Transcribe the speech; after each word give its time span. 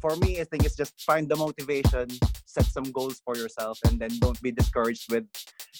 for 0.00 0.14
me, 0.16 0.40
I 0.40 0.44
think 0.44 0.64
it's 0.64 0.76
just 0.76 1.00
find 1.02 1.28
the 1.28 1.36
motivation, 1.36 2.08
set 2.44 2.66
some 2.66 2.84
goals 2.92 3.20
for 3.24 3.36
yourself, 3.36 3.78
and 3.86 3.98
then 3.98 4.10
don't 4.20 4.40
be 4.42 4.52
discouraged 4.52 5.10
with 5.12 5.24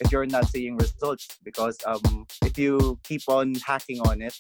if 0.00 0.10
you're 0.12 0.26
not 0.26 0.46
seeing 0.48 0.76
results. 0.76 1.28
Because 1.42 1.76
um, 1.86 2.26
if 2.44 2.58
you 2.58 2.98
keep 3.02 3.22
on 3.28 3.54
hacking 3.56 4.00
on 4.00 4.22
it, 4.22 4.36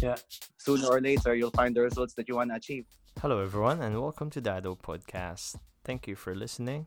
Yeah. 0.00 0.16
sooner 0.58 0.88
or 0.88 1.00
later 1.00 1.34
you'll 1.34 1.50
find 1.52 1.76
the 1.76 1.82
results 1.82 2.14
that 2.14 2.28
you 2.28 2.36
want 2.36 2.50
to 2.50 2.56
achieve. 2.56 2.86
Hello, 3.20 3.38
everyone, 3.42 3.82
and 3.82 4.00
welcome 4.00 4.30
to 4.30 4.40
the 4.40 4.50
Dado 4.50 4.74
Podcast. 4.74 5.56
Thank 5.84 6.08
you 6.08 6.16
for 6.16 6.34
listening. 6.34 6.86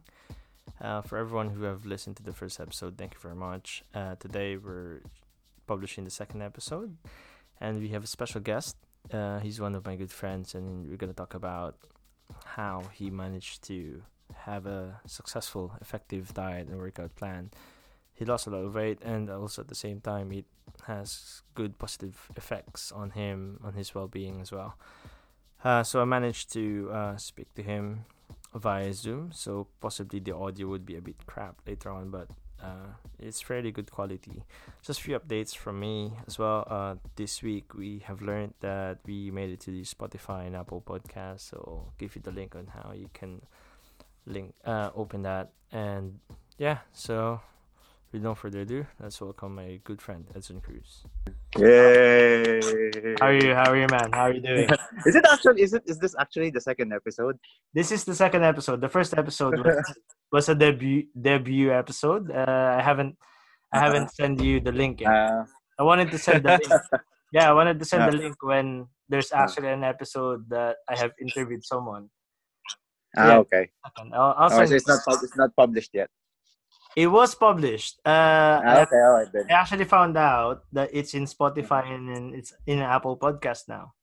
Uh, 0.81 1.01
for 1.01 1.17
everyone 1.17 1.49
who 1.51 1.63
have 1.63 1.85
listened 1.85 2.15
to 2.17 2.23
the 2.23 2.33
first 2.33 2.59
episode, 2.59 2.97
thank 2.97 3.13
you 3.13 3.19
very 3.19 3.35
much. 3.35 3.83
Uh, 3.93 4.15
today 4.15 4.57
we're 4.57 5.01
publishing 5.67 6.03
the 6.05 6.09
second 6.11 6.41
episode, 6.41 6.97
and 7.61 7.79
we 7.79 7.89
have 7.89 8.03
a 8.03 8.07
special 8.07 8.41
guest. 8.41 8.75
Uh, 9.11 9.39
he's 9.39 9.59
one 9.61 9.75
of 9.75 9.85
my 9.85 9.95
good 9.95 10.11
friends, 10.11 10.55
and 10.55 10.89
we're 10.89 10.97
gonna 10.97 11.13
talk 11.13 11.33
about 11.35 11.75
how 12.45 12.83
he 12.93 13.09
managed 13.09 13.63
to 13.63 14.03
have 14.33 14.65
a 14.65 14.99
successful, 15.05 15.73
effective 15.81 16.33
diet 16.33 16.67
and 16.67 16.77
workout 16.77 17.15
plan. 17.15 17.51
He 18.13 18.25
lost 18.25 18.47
a 18.47 18.49
lot 18.49 18.65
of 18.65 18.75
weight, 18.75 18.99
and 19.01 19.29
also 19.29 19.61
at 19.61 19.67
the 19.67 19.75
same 19.75 19.99
time, 19.99 20.31
it 20.31 20.45
has 20.85 21.41
good 21.55 21.77
positive 21.77 22.29
effects 22.35 22.91
on 22.91 23.11
him, 23.11 23.59
on 23.63 23.73
his 23.73 23.95
well-being 23.95 24.41
as 24.41 24.51
well. 24.51 24.77
Uh, 25.63 25.83
so 25.83 26.01
I 26.01 26.05
managed 26.05 26.51
to 26.53 26.89
uh, 26.91 27.17
speak 27.17 27.53
to 27.55 27.63
him 27.63 28.05
via 28.53 28.93
Zoom, 28.93 29.31
so 29.33 29.67
possibly 29.81 30.19
the 30.19 30.35
audio 30.35 30.67
would 30.67 30.85
be 30.85 30.95
a 30.95 31.01
bit 31.01 31.25
crap 31.25 31.55
later 31.65 31.89
on, 31.89 32.09
but 32.09 32.27
uh, 32.63 32.93
it's 33.19 33.41
fairly 33.41 33.71
good 33.71 33.91
quality. 33.91 34.43
Just 34.81 34.99
a 34.99 35.03
few 35.03 35.19
updates 35.19 35.55
from 35.55 35.79
me 35.79 36.13
as 36.27 36.39
well. 36.39 36.65
Uh, 36.69 36.95
this 37.15 37.43
week 37.43 37.73
we 37.73 37.99
have 38.05 38.21
learned 38.21 38.53
that 38.61 38.99
we 39.05 39.31
made 39.31 39.49
it 39.49 39.59
to 39.61 39.71
the 39.71 39.83
Spotify 39.83 40.47
and 40.47 40.55
Apple 40.55 40.81
podcast, 40.81 41.41
so 41.41 41.57
I'll 41.67 41.93
give 41.97 42.15
you 42.15 42.21
the 42.21 42.31
link 42.31 42.55
on 42.55 42.67
how 42.67 42.93
you 42.93 43.09
can 43.13 43.41
link 44.25 44.53
uh, 44.65 44.89
open 44.95 45.23
that. 45.23 45.51
And 45.71 46.19
yeah, 46.57 46.79
so 46.93 47.41
with 48.13 48.21
no 48.21 48.35
further 48.35 48.61
ado, 48.61 48.85
let's 49.01 49.19
welcome 49.19 49.55
my 49.55 49.79
good 49.83 50.01
friend 50.01 50.25
Edson 50.35 50.61
Cruz. 50.61 51.03
Yay! 51.57 52.61
How 53.19 53.27
are 53.27 53.33
you? 53.33 53.53
How 53.55 53.71
are 53.71 53.77
you, 53.77 53.87
man? 53.89 54.11
How 54.13 54.29
are 54.29 54.33
you 54.33 54.41
doing? 54.45 54.69
Is 55.05 55.15
it 55.15 55.25
actually? 55.25 55.61
Is 55.63 55.73
it? 55.73 55.83
Is 55.87 55.97
this 55.97 56.15
actually 56.19 56.51
the 56.51 56.61
second 56.61 56.93
episode? 56.93 57.37
this 57.73 57.91
is 57.91 58.03
the 58.05 58.13
second 58.15 58.43
episode. 58.43 58.81
The 58.81 58.89
first 58.89 59.17
episode 59.17 59.57
was, 59.59 59.75
was 60.31 60.49
a 60.49 60.55
debut 60.55 61.07
debut 61.19 61.71
episode. 61.73 62.29
Uh, 62.31 62.77
I 62.77 62.81
haven't 62.81 63.17
I 63.73 63.79
haven't 63.79 64.13
sent 64.13 64.39
you 64.41 64.59
the 64.61 64.71
link 64.71 65.01
yet. 65.01 65.09
Uh, 65.11 65.45
I 65.79 65.83
wanted 65.83 66.11
to 66.11 66.17
send 66.17 66.43
the 66.45 66.51
link. 66.61 66.67
Yeah, 67.33 67.49
I 67.49 67.53
wanted 67.53 67.79
to 67.79 67.85
send 67.85 68.13
the 68.13 68.15
link 68.15 68.37
when 68.43 68.85
there's 69.09 69.31
actually 69.33 69.69
an 69.69 69.83
episode 69.83 70.47
that 70.49 70.75
I 70.87 70.95
have 70.95 71.09
interviewed 71.19 71.65
someone. 71.65 72.11
ah, 73.17 73.25
Yeah. 73.25 73.37
okay. 73.41 73.71
I'll, 74.13 74.35
I'll 74.37 74.53
Oh, 74.53 74.57
send 74.61 74.69
so 74.69 74.75
it's 74.77 74.85
not. 74.87 75.01
It's 75.23 75.35
not 75.35 75.49
published 75.57 75.89
yet. 75.97 76.11
It 76.95 77.07
was 77.07 77.33
published. 77.35 77.99
Uh, 78.05 78.61
Ah, 78.63 78.81
okay. 78.85 78.95
All 79.01 79.13
right 79.17 79.31
then. 79.33 79.45
I 79.49 79.53
actually 79.53 79.85
found 79.85 80.17
out 80.17 80.63
that 80.73 80.89
it's 80.93 81.13
in 81.13 81.25
Spotify 81.25 81.89
and 81.89 82.09
in, 82.09 82.33
it's 82.35 82.53
in 82.67 82.79
Apple 82.79 83.17
Podcast 83.17 83.67
now. 83.67 83.93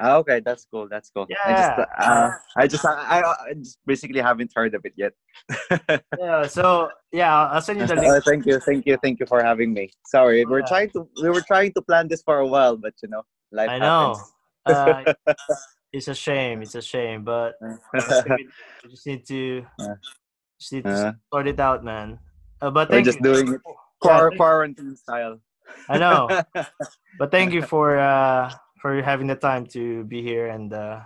Ah, 0.00 0.16
okay, 0.22 0.38
that's 0.38 0.64
cool. 0.70 0.86
That's 0.88 1.10
cool. 1.10 1.26
Yeah. 1.28 1.42
I 1.44 1.52
just, 1.58 1.70
uh, 1.78 2.30
I 2.56 2.66
just, 2.66 2.84
I, 2.86 3.22
I 3.50 3.54
just 3.54 3.78
basically 3.84 4.20
haven't 4.20 4.52
heard 4.54 4.74
of 4.74 4.84
it 4.86 4.94
yet. 4.96 5.12
Yeah. 6.18 6.46
So 6.46 6.90
yeah, 7.12 7.34
I'll 7.50 7.60
send 7.62 7.80
you 7.80 7.86
the 7.86 7.94
link. 7.96 8.06
Uh, 8.12 8.20
thank 8.24 8.46
you, 8.46 8.58
thank 8.60 8.86
you, 8.86 8.96
thank 9.02 9.18
you 9.20 9.26
for 9.26 9.42
having 9.42 9.72
me. 9.72 9.90
Sorry, 10.06 10.44
we're 10.44 10.60
Yeah. 10.60 10.66
trying 10.66 10.90
to, 10.90 11.08
we 11.22 11.30
were 11.30 11.42
trying 11.42 11.72
to 11.74 11.82
plan 11.82 12.06
this 12.08 12.22
for 12.22 12.38
a 12.38 12.46
while, 12.46 12.76
but 12.76 12.94
you 13.02 13.08
know, 13.08 13.22
life 13.50 13.70
I 13.70 13.78
know. 13.78 14.14
happens. 14.66 15.14
Uh, 15.26 15.34
it's 15.92 16.08
a 16.08 16.14
shame. 16.14 16.62
It's 16.62 16.74
a 16.74 16.82
shame, 16.82 17.24
but 17.24 17.54
we 17.62 18.00
just 18.90 19.06
need 19.06 19.26
to. 19.26 19.64
Just 20.58 20.72
need 20.72 20.84
to 20.84 21.16
sort 21.32 21.46
it 21.46 21.60
out, 21.60 21.84
man. 21.84 22.18
Uh, 22.60 22.70
but 22.70 22.90
we're 22.90 23.02
just 23.02 23.18
you. 23.18 23.24
doing 23.24 23.54
it 23.54 23.60
quar- 24.00 24.32
quarantine 24.32 24.96
style. 24.96 25.40
I 25.88 25.98
know, 25.98 26.28
but 27.18 27.30
thank 27.30 27.52
you 27.52 27.62
for 27.62 27.98
uh 27.98 28.50
for 28.80 29.02
having 29.02 29.26
the 29.26 29.36
time 29.36 29.66
to 29.74 30.04
be 30.04 30.22
here 30.22 30.48
and 30.48 30.72
uh 30.72 31.00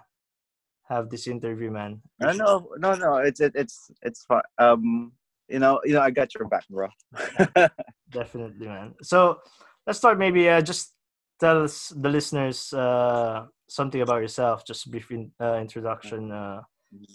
have 0.88 1.08
this 1.08 1.26
interview, 1.26 1.70
man. 1.70 2.00
no, 2.20 2.32
no, 2.32 2.68
no, 2.76 2.94
no. 2.94 3.16
It's 3.16 3.40
it, 3.40 3.52
it's 3.54 3.90
it's 4.02 4.24
fun. 4.24 4.42
Um, 4.58 5.12
you 5.48 5.58
know, 5.58 5.80
you 5.84 5.92
know, 5.92 6.00
I 6.00 6.10
got 6.10 6.34
your 6.34 6.48
back, 6.48 6.68
bro. 6.68 6.88
Definitely, 8.10 8.66
man. 8.66 8.94
So 9.02 9.40
let's 9.86 9.98
start. 9.98 10.18
Maybe 10.18 10.48
uh, 10.48 10.60
just 10.60 10.92
tell 11.40 11.64
us 11.64 11.92
the 11.96 12.08
listeners 12.08 12.72
uh 12.72 13.46
something 13.68 14.00
about 14.00 14.20
yourself. 14.20 14.64
Just 14.64 14.86
a 14.86 14.90
brief 14.90 15.10
in, 15.10 15.32
uh, 15.40 15.56
introduction. 15.60 16.30
Uh, 16.30 16.62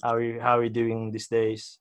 how 0.03 0.13
are 0.15 0.21
you 0.21 0.39
how 0.41 0.57
are 0.57 0.63
you 0.63 0.73
doing 0.73 1.11
these 1.11 1.27
days? 1.27 1.79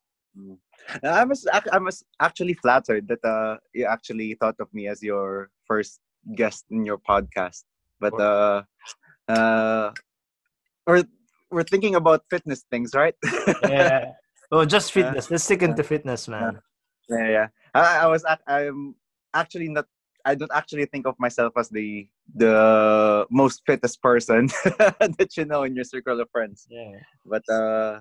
I 1.02 1.24
was 1.24 1.46
I 1.50 1.78
was 1.78 2.04
actually 2.20 2.54
flattered 2.54 3.08
that 3.08 3.24
uh 3.24 3.56
you 3.74 3.86
actually 3.86 4.34
thought 4.40 4.56
of 4.60 4.72
me 4.72 4.88
as 4.88 5.02
your 5.02 5.50
first 5.66 6.00
guest 6.34 6.64
in 6.70 6.84
your 6.84 6.98
podcast. 6.98 7.64
But 8.00 8.14
uh 8.20 8.62
uh 9.28 9.90
we're 10.86 11.04
we're 11.50 11.64
thinking 11.64 11.94
about 11.94 12.24
fitness 12.30 12.64
things, 12.70 12.94
right? 12.94 13.14
Yeah. 13.68 14.12
Oh, 14.52 14.64
just 14.64 14.92
fitness. 14.92 15.30
Let's 15.30 15.42
stick 15.42 15.62
into 15.62 15.82
fitness, 15.82 16.28
man. 16.28 16.60
yeah, 17.10 17.28
yeah. 17.28 17.46
I, 17.74 18.04
I 18.04 18.06
was 18.06 18.24
I'm 18.46 18.94
actually 19.34 19.68
not 19.68 19.86
I 20.24 20.34
don't 20.34 20.50
actually 20.54 20.86
think 20.86 21.06
of 21.06 21.14
myself 21.18 21.52
as 21.56 21.68
the 21.68 22.06
the 22.34 23.26
most 23.30 23.62
fittest 23.66 24.02
person 24.02 24.46
that 25.18 25.30
you 25.36 25.44
know 25.44 25.62
in 25.64 25.74
your 25.74 25.84
circle 25.84 26.20
of 26.20 26.30
friends. 26.30 26.66
Yeah. 26.70 26.98
But 27.24 27.42
uh 27.50 28.00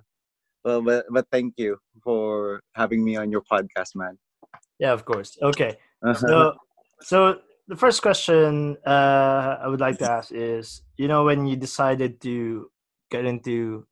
well, 0.66 0.82
but, 0.82 1.06
but 1.10 1.28
thank 1.32 1.54
you 1.58 1.78
for 2.04 2.60
having 2.74 3.06
me 3.06 3.16
on 3.16 3.32
your 3.32 3.42
podcast, 3.42 3.96
man. 3.96 4.18
Yeah, 4.80 4.92
of 4.92 5.06
course. 5.06 5.38
Okay. 5.42 5.78
So, 6.18 6.54
so 7.02 7.40
the 7.68 7.76
first 7.78 8.02
question 8.02 8.78
uh, 8.86 9.58
I 9.62 9.68
would 9.68 9.80
like 9.80 10.00
to 10.00 10.10
ask 10.10 10.32
is, 10.32 10.82
you 10.98 11.08
know, 11.08 11.24
when 11.24 11.46
you 11.46 11.56
decided 11.56 12.20
to 12.22 12.70
get 13.12 13.26
into 13.26 13.86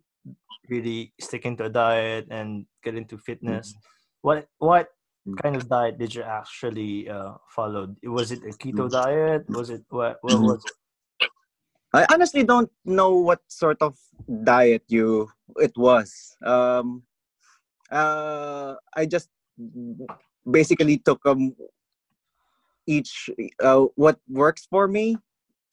really 0.69 1.13
sticking 1.19 1.56
to 1.57 1.66
a 1.66 1.69
diet 1.69 2.28
and 2.31 2.66
get 2.83 2.95
into 2.95 3.17
fitness, 3.17 3.75
what 4.22 4.47
what 4.57 4.89
Mm. 5.23 5.39
kind 5.41 5.56
of 5.56 5.69
diet 5.72 5.95
did 5.97 6.12
you 6.13 6.22
actually 6.22 7.07
uh, 7.07 7.39
follow? 7.47 7.95
Was 8.03 8.35
it 8.35 8.44
a 8.44 8.51
keto 8.51 8.91
Mm. 8.91 8.91
diet? 8.91 9.47
Was 9.47 9.69
it 9.69 9.88
what? 9.88 10.19
What 10.19 10.35
Mhm. 10.35 10.44
was 10.44 10.66
it? 10.66 10.75
I 11.93 12.05
honestly 12.11 12.43
don't 12.43 12.71
know 12.85 13.13
what 13.17 13.39
sort 13.47 13.77
of 13.81 13.97
diet 14.43 14.83
you 14.87 15.29
it 15.57 15.77
was. 15.77 16.35
Um, 16.43 17.03
uh, 17.91 18.75
I 18.97 19.05
just 19.05 19.29
basically 20.49 20.97
took 20.97 21.21
um 21.25 21.55
each 22.87 23.29
uh, 23.61 23.85
what 23.95 24.17
works 24.27 24.65
for 24.65 24.87
me, 24.87 25.17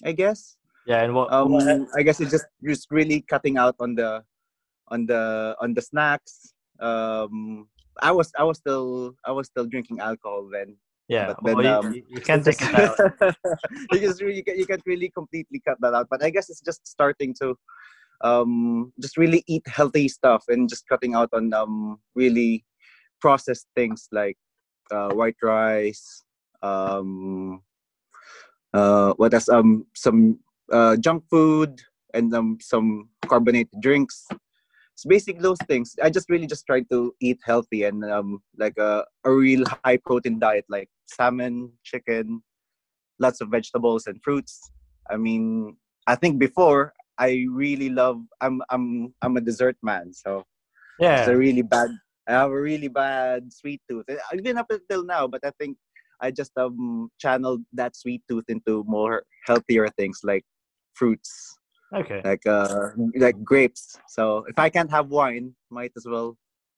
I 0.05 0.13
guess. 0.13 0.57
Yeah, 0.87 1.03
and 1.03 1.15
what? 1.15 1.33
Um, 1.33 1.53
what 1.53 1.89
I 1.97 2.03
guess 2.03 2.21
it's 2.21 2.31
just 2.31 2.47
just 2.63 2.87
really 2.91 3.23
cutting 3.23 3.57
out 3.57 3.77
on 3.81 3.95
the 3.95 4.23
on 4.89 5.07
the 5.07 5.57
on 5.61 5.73
the 5.73 5.83
snacks. 5.83 6.53
Um, 6.81 7.69
I 8.03 8.13
was 8.13 8.31
I 8.39 8.45
was 8.45 8.59
still 8.59 9.17
I 9.25 9.33
was 9.33 9.49
still 9.49 9.65
drinking 9.65 10.01
alcohol 10.01 10.49
then. 10.53 10.77
Yeah, 11.11 11.27
but 11.27 11.39
then, 11.45 11.57
well, 11.57 11.65
you- 11.67 11.71
um, 11.73 11.95
you, 11.95 12.03
you 12.09 12.21
can't 12.21 12.45
take 12.45 12.61
it 12.63 12.75
out. 12.85 12.99
you 13.93 13.99
just 14.01 14.23
really 14.23 14.37
you, 14.39 14.45
can, 14.45 14.57
you 14.59 14.67
can't 14.67 14.83
really 14.87 15.11
completely 15.11 15.61
cut 15.67 15.79
that 15.81 15.95
out. 15.95 16.07
But 16.11 16.23
I 16.23 16.31
guess 16.31 16.49
it's 16.51 16.61
just 16.61 16.87
starting 16.87 17.35
to 17.43 17.57
um 18.23 18.93
just 19.01 19.17
really 19.17 19.43
eat 19.47 19.67
healthy 19.67 20.07
stuff 20.07 20.45
and 20.49 20.69
just 20.69 20.87
cutting 20.89 21.15
out 21.15 21.31
on 21.33 21.53
um 21.55 21.99
really 22.15 22.65
processed 23.21 23.67
things 23.75 24.09
like 24.13 24.37
uh, 24.93 25.11
white 25.11 25.37
rice, 25.43 26.23
um 26.63 27.63
uh 28.73 29.13
what 29.15 29.35
else 29.35 29.49
um 29.49 29.85
some 29.95 30.39
uh 30.73 30.97
junk 30.97 31.25
food 31.31 31.81
and 32.15 32.33
um 32.35 32.59
some 32.61 33.09
carbonated 33.27 33.81
drinks. 33.81 34.27
It's 35.01 35.09
basically 35.09 35.41
those 35.41 35.59
things. 35.65 35.97
I 36.03 36.11
just 36.11 36.29
really 36.29 36.47
just 36.47 36.67
try 36.67 36.83
to 36.93 37.15
eat 37.25 37.41
healthy 37.43 37.85
and 37.85 38.05
um 38.05 38.43
like 38.59 38.77
a, 38.77 39.05
a 39.25 39.33
real 39.33 39.65
high 39.85 39.97
protein 39.97 40.39
diet 40.39 40.67
like 40.69 40.89
salmon, 41.09 41.73
chicken, 41.85 42.43
lots 43.19 43.41
of 43.41 43.49
vegetables 43.49 44.07
and 44.07 44.21
fruits. 44.23 44.61
I 45.09 45.17
mean, 45.17 45.77
I 46.07 46.17
think 46.17 46.39
before 46.39 46.93
I 47.19 47.45
really 47.53 47.89
love. 47.91 48.21
I'm 48.41 48.63
I'm 48.71 49.15
I'm 49.23 49.37
a 49.37 49.41
dessert 49.41 49.77
man, 49.83 50.13
so 50.13 50.45
Yeah, 50.99 51.21
it's 51.21 51.29
a 51.29 51.37
really 51.37 51.63
bad. 51.63 51.89
I 52.29 52.33
have 52.33 52.51
a 52.51 52.61
really 52.61 52.89
bad 52.89 53.53
sweet 53.53 53.81
tooth. 53.89 54.05
Uh, 54.09 54.17
Even 54.35 54.59
up 54.59 54.71
until 54.71 55.05
now, 55.05 55.27
but 55.27 55.41
I 55.45 55.53
think 55.61 55.77
I 56.21 56.31
just 56.31 56.53
um 56.57 57.11
channeled 57.19 57.65
that 57.73 57.97
sweet 57.97 58.23
tooth 58.29 58.45
into 58.49 58.85
more 58.89 59.25
healthier 59.47 59.89
things 59.89 60.21
like 60.25 60.45
fruits, 60.95 61.59
okay. 61.95 62.21
like 62.25 62.47
uh 62.47 62.91
like 63.17 63.43
grapes. 63.45 63.99
So 64.09 64.45
if 64.49 64.59
I 64.59 64.69
can't 64.71 64.91
have 64.91 65.09
wine, 65.09 65.55
might 65.71 65.93
as 65.97 66.07
well 66.07 66.37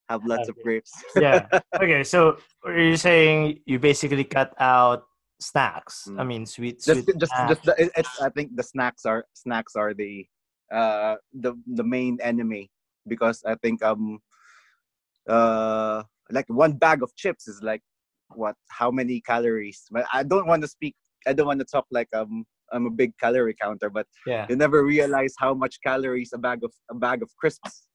have 0.09 0.25
lots 0.27 0.49
of 0.49 0.61
grapes. 0.63 0.93
yeah. 1.17 1.47
Okay, 1.83 2.05
so 2.05 2.37
are 2.65 2.79
you 2.79 2.97
saying 2.97 3.61
you 3.67 3.79
basically 3.79 4.25
cut 4.25 4.55
out 4.61 5.05
snacks? 5.41 6.07
I 6.07 6.23
Mm. 6.23 6.27
mean, 6.27 6.47
sweet, 6.47 6.83
just 6.83 7.05
sweet 7.05 7.19
just 7.19 7.33
snacks. 7.33 7.49
just 7.51 7.63
the, 7.65 7.75
it- 7.83 7.93
it's 7.97 8.21
I 8.21 8.29
think 8.31 8.55
the 8.57 8.63
snacks 8.63 9.05
are 9.07 9.25
snacks 9.35 9.75
are 9.77 9.95
the 9.95 10.27
uh 10.73 11.17
the 11.33 11.55
the 11.67 11.85
main 11.85 12.19
enemy 12.23 12.71
because 13.09 13.43
I 13.45 13.55
think 13.57 13.83
um 13.83 14.21
uh 15.29 16.03
like 16.31 16.47
one 16.49 16.73
bag 16.73 17.03
of 17.03 17.15
chips 17.17 17.47
is 17.49 17.63
like 17.63 17.83
what 18.35 18.57
how 18.69 18.91
many 18.91 19.21
calories 19.21 19.85
but 19.91 20.05
i 20.13 20.23
don't 20.23 20.47
want 20.47 20.63
to 20.63 20.69
speak 20.69 20.95
i 21.27 21.33
don't 21.33 21.47
want 21.47 21.61
to 21.61 21.65
talk 21.67 21.87
like 21.91 22.09
um 22.15 22.45
i'm 22.73 22.87
a 22.87 22.91
big 22.91 23.13
calorie 23.19 23.57
counter 23.61 23.91
but 23.91 24.07
Yeah. 24.27 24.47
you 24.49 24.57
never 24.57 24.85
realize 24.85 25.35
how 25.39 25.55
much 25.55 25.79
calories 25.83 26.31
a 26.35 26.39
bag 26.39 26.65
of 26.65 26.73
a 26.91 26.95
bag 26.95 27.23
of 27.23 27.31
crisps 27.37 27.87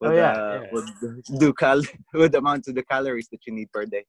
would, 0.00 0.10
Oh, 0.10 0.14
yeah, 0.14 0.34
uh, 0.36 0.60
yeah. 0.62 0.66
would 0.72 0.84
do 1.40 1.52
cal 1.52 1.82
would 2.14 2.34
amount 2.34 2.64
to 2.64 2.72
the 2.72 2.82
calories 2.82 3.28
that 3.32 3.40
you 3.46 3.52
need 3.52 3.70
per 3.72 3.84
day 3.86 4.04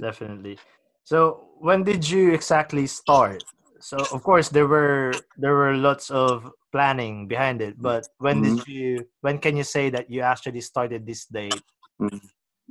Definitely. 0.00 0.58
So 1.04 1.48
when 1.60 1.84
did 1.84 2.08
you 2.08 2.32
exactly 2.32 2.86
start? 2.86 3.44
So 3.80 4.06
of 4.10 4.22
course 4.22 4.48
there 4.48 4.66
were 4.66 5.26
there 5.36 5.54
were 5.54 5.74
lots 5.76 6.10
of 6.10 6.50
planning 6.72 7.26
behind 7.28 7.60
it, 7.60 7.74
but 7.80 8.04
when 8.18 8.40
did 8.42 8.66
you 8.66 9.06
when 9.20 9.38
can 9.38 9.56
you 9.56 9.64
say 9.64 9.90
that 9.90 10.10
you 10.10 10.20
actually 10.22 10.60
started 10.60 11.06
this 11.06 11.26
date? 11.26 11.64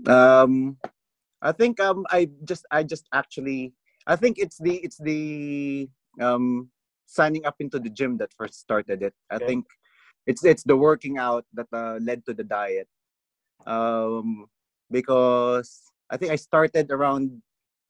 um 0.07 0.77
i 1.41 1.51
think 1.51 1.79
um 1.79 2.05
i 2.09 2.27
just 2.43 2.65
i 2.71 2.81
just 2.83 3.05
actually 3.13 3.73
i 4.07 4.15
think 4.15 4.37
it's 4.39 4.57
the 4.59 4.77
it's 4.77 4.97
the 4.97 5.87
um 6.19 6.69
signing 7.05 7.45
up 7.45 7.55
into 7.59 7.79
the 7.79 7.89
gym 7.89 8.17
that 8.17 8.31
first 8.33 8.59
started 8.59 9.01
it 9.03 9.13
i 9.29 9.35
Okay. 9.35 9.45
think 9.45 9.65
it's 10.27 10.43
it's 10.43 10.63
the 10.63 10.75
working 10.75 11.17
out 11.17 11.45
that 11.53 11.67
uh, 11.73 11.97
led 12.01 12.25
to 12.25 12.33
the 12.33 12.43
diet 12.43 12.87
um 13.65 14.45
because 14.89 15.81
i 16.09 16.17
think 16.17 16.31
i 16.31 16.35
started 16.35 16.91
around 16.91 17.41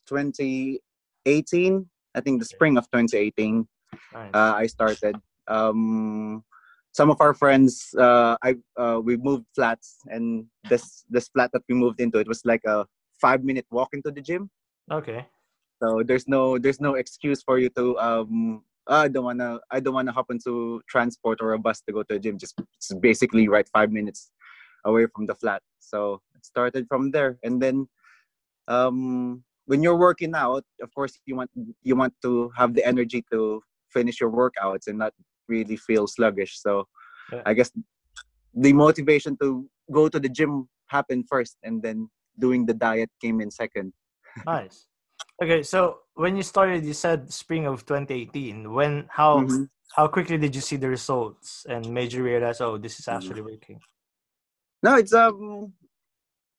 2018 0.08 1.90
i 2.16 2.22
think 2.22 2.40
the 2.40 2.46
spring 2.46 2.78
of 2.78 2.86
2018 2.92 3.68
Nice. 4.14 4.32
uh, 4.34 4.54
I 4.58 4.68
started. 4.68 5.16
Um, 5.48 6.44
some 6.94 7.10
of 7.10 7.22
our 7.22 7.34
friends, 7.34 7.94
uh, 7.98 8.36
I 8.44 8.56
uh, 8.78 9.00
we 9.04 9.16
moved 9.16 9.46
flats, 9.56 9.98
and 10.08 10.46
this 10.70 11.06
this 11.10 11.30
flat 11.30 11.50
that 11.54 11.64
we 11.70 11.76
moved 11.76 12.02
into, 12.02 12.20
it 12.20 12.28
was 12.28 12.42
like 12.44 12.62
a 12.66 12.86
five 13.22 13.44
minute 13.44 13.66
walk 13.72 13.90
into 13.94 14.12
the 14.12 14.22
gym. 14.22 14.50
okay. 14.92 15.28
So 15.82 16.04
there's 16.06 16.28
no 16.28 16.58
there's 16.60 16.80
no 16.80 16.94
excuse 16.96 17.42
for 17.42 17.58
you 17.58 17.70
to 17.78 17.98
um. 17.98 18.64
"Ah, 18.88 19.04
I 19.06 19.08
don't 19.08 19.26
wanna 19.26 19.60
I 19.70 19.80
don't 19.80 19.94
wanna 19.94 20.12
hop 20.12 20.30
into 20.30 20.82
transport 20.88 21.42
or 21.42 21.54
a 21.54 21.60
bus 21.60 21.82
to 21.86 21.94
go 21.94 22.04
to 22.04 22.14
the 22.16 22.20
gym. 22.20 22.38
Just 22.38 22.56
it's 22.78 22.94
basically 22.94 23.48
right 23.48 23.68
five 23.70 23.92
minutes 23.92 24.32
away 24.86 25.06
from 25.14 25.26
the 25.26 25.36
flat. 25.36 25.62
So 25.80 26.22
it 26.36 26.46
started 26.46 26.88
from 26.88 27.12
there, 27.12 27.38
and 27.44 27.62
then 27.62 27.88
um, 28.68 29.44
when 29.66 29.82
you're 29.84 29.98
working 29.98 30.34
out, 30.36 30.64
of 30.82 30.94
course 30.94 31.18
you 31.26 31.36
want 31.36 31.50
you 31.82 31.96
want 31.96 32.14
to 32.22 32.52
have 32.58 32.74
the 32.74 32.86
energy 32.86 33.24
to 33.32 33.62
finish 33.90 34.20
your 34.22 34.32
workouts 34.32 34.88
and 34.88 34.98
not 34.98 35.14
really 35.48 35.78
feel 35.78 36.06
sluggish. 36.08 36.60
So 36.62 36.88
Yeah. 37.32 37.44
I 37.46 37.54
guess 37.54 37.72
the 38.54 38.74
motivation 38.74 39.38
to 39.42 39.70
go 39.92 40.10
to 40.10 40.20
the 40.20 40.30
gym 40.30 40.68
happened 40.88 41.26
first, 41.30 41.58
and 41.64 41.82
then 41.82 42.10
doing 42.38 42.66
the 42.66 42.74
diet 42.74 43.10
came 43.22 43.42
in 43.42 43.50
second. 43.50 43.94
Nice. 44.46 44.91
Okay, 45.42 45.64
so 45.64 46.02
when 46.14 46.38
you 46.38 46.44
started, 46.44 46.86
you 46.86 46.94
said 46.94 47.34
spring 47.34 47.66
of 47.66 47.86
2018. 47.86 48.72
When 48.74 49.08
how 49.10 49.48
Mhm. 49.48 49.70
how 49.96 50.08
quickly 50.08 50.38
did 50.38 50.56
you 50.56 50.62
see 50.62 50.78
the 50.78 50.88
results 50.90 51.66
and 51.68 51.92
made 51.94 52.14
you 52.14 52.24
realize, 52.24 52.62
oh, 52.62 52.78
this 52.78 53.00
is 53.00 53.08
actually 53.08 53.42
working? 53.42 53.82
No, 54.84 54.96
it's 54.96 55.14
um 55.14 55.74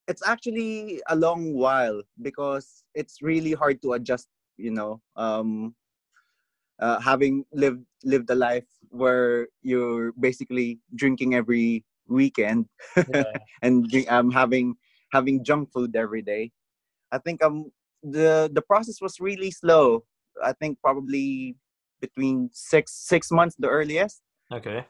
it's 0.08 0.22
actually 0.26 1.02
a 1.08 1.16
long 1.16 1.54
while 1.54 2.02
because 2.22 2.84
it's 2.94 3.22
really 3.22 3.52
hard 3.52 3.82
to 3.82 3.92
adjust, 3.94 4.28
you 4.56 4.70
know. 4.70 5.00
Um 5.16 5.74
uh, 6.78 7.00
having 7.00 7.44
lived 7.52 7.84
lived 8.04 8.28
a 8.30 8.34
life 8.34 8.66
where 8.90 9.48
you're 9.62 10.12
basically 10.20 10.78
drinking 10.94 11.34
every 11.34 11.84
weekend 12.08 12.66
Yeah. 13.06 13.38
and 13.62 13.86
um 14.08 14.30
having 14.30 14.74
having 15.12 15.44
junk 15.44 15.70
food 15.72 15.94
every 15.96 16.22
day. 16.22 16.50
I 17.12 17.18
think 17.18 17.42
um 17.44 17.70
the 18.02 18.50
the 18.52 18.62
process 18.62 19.00
was 19.00 19.20
really 19.20 19.50
slow. 19.50 20.04
I 20.42 20.52
think 20.52 20.78
probably 20.82 21.56
between 22.00 22.50
six 22.52 22.92
six 23.06 23.30
months 23.30 23.54
the 23.58 23.68
earliest 23.68 24.20
Okay. 24.52 24.84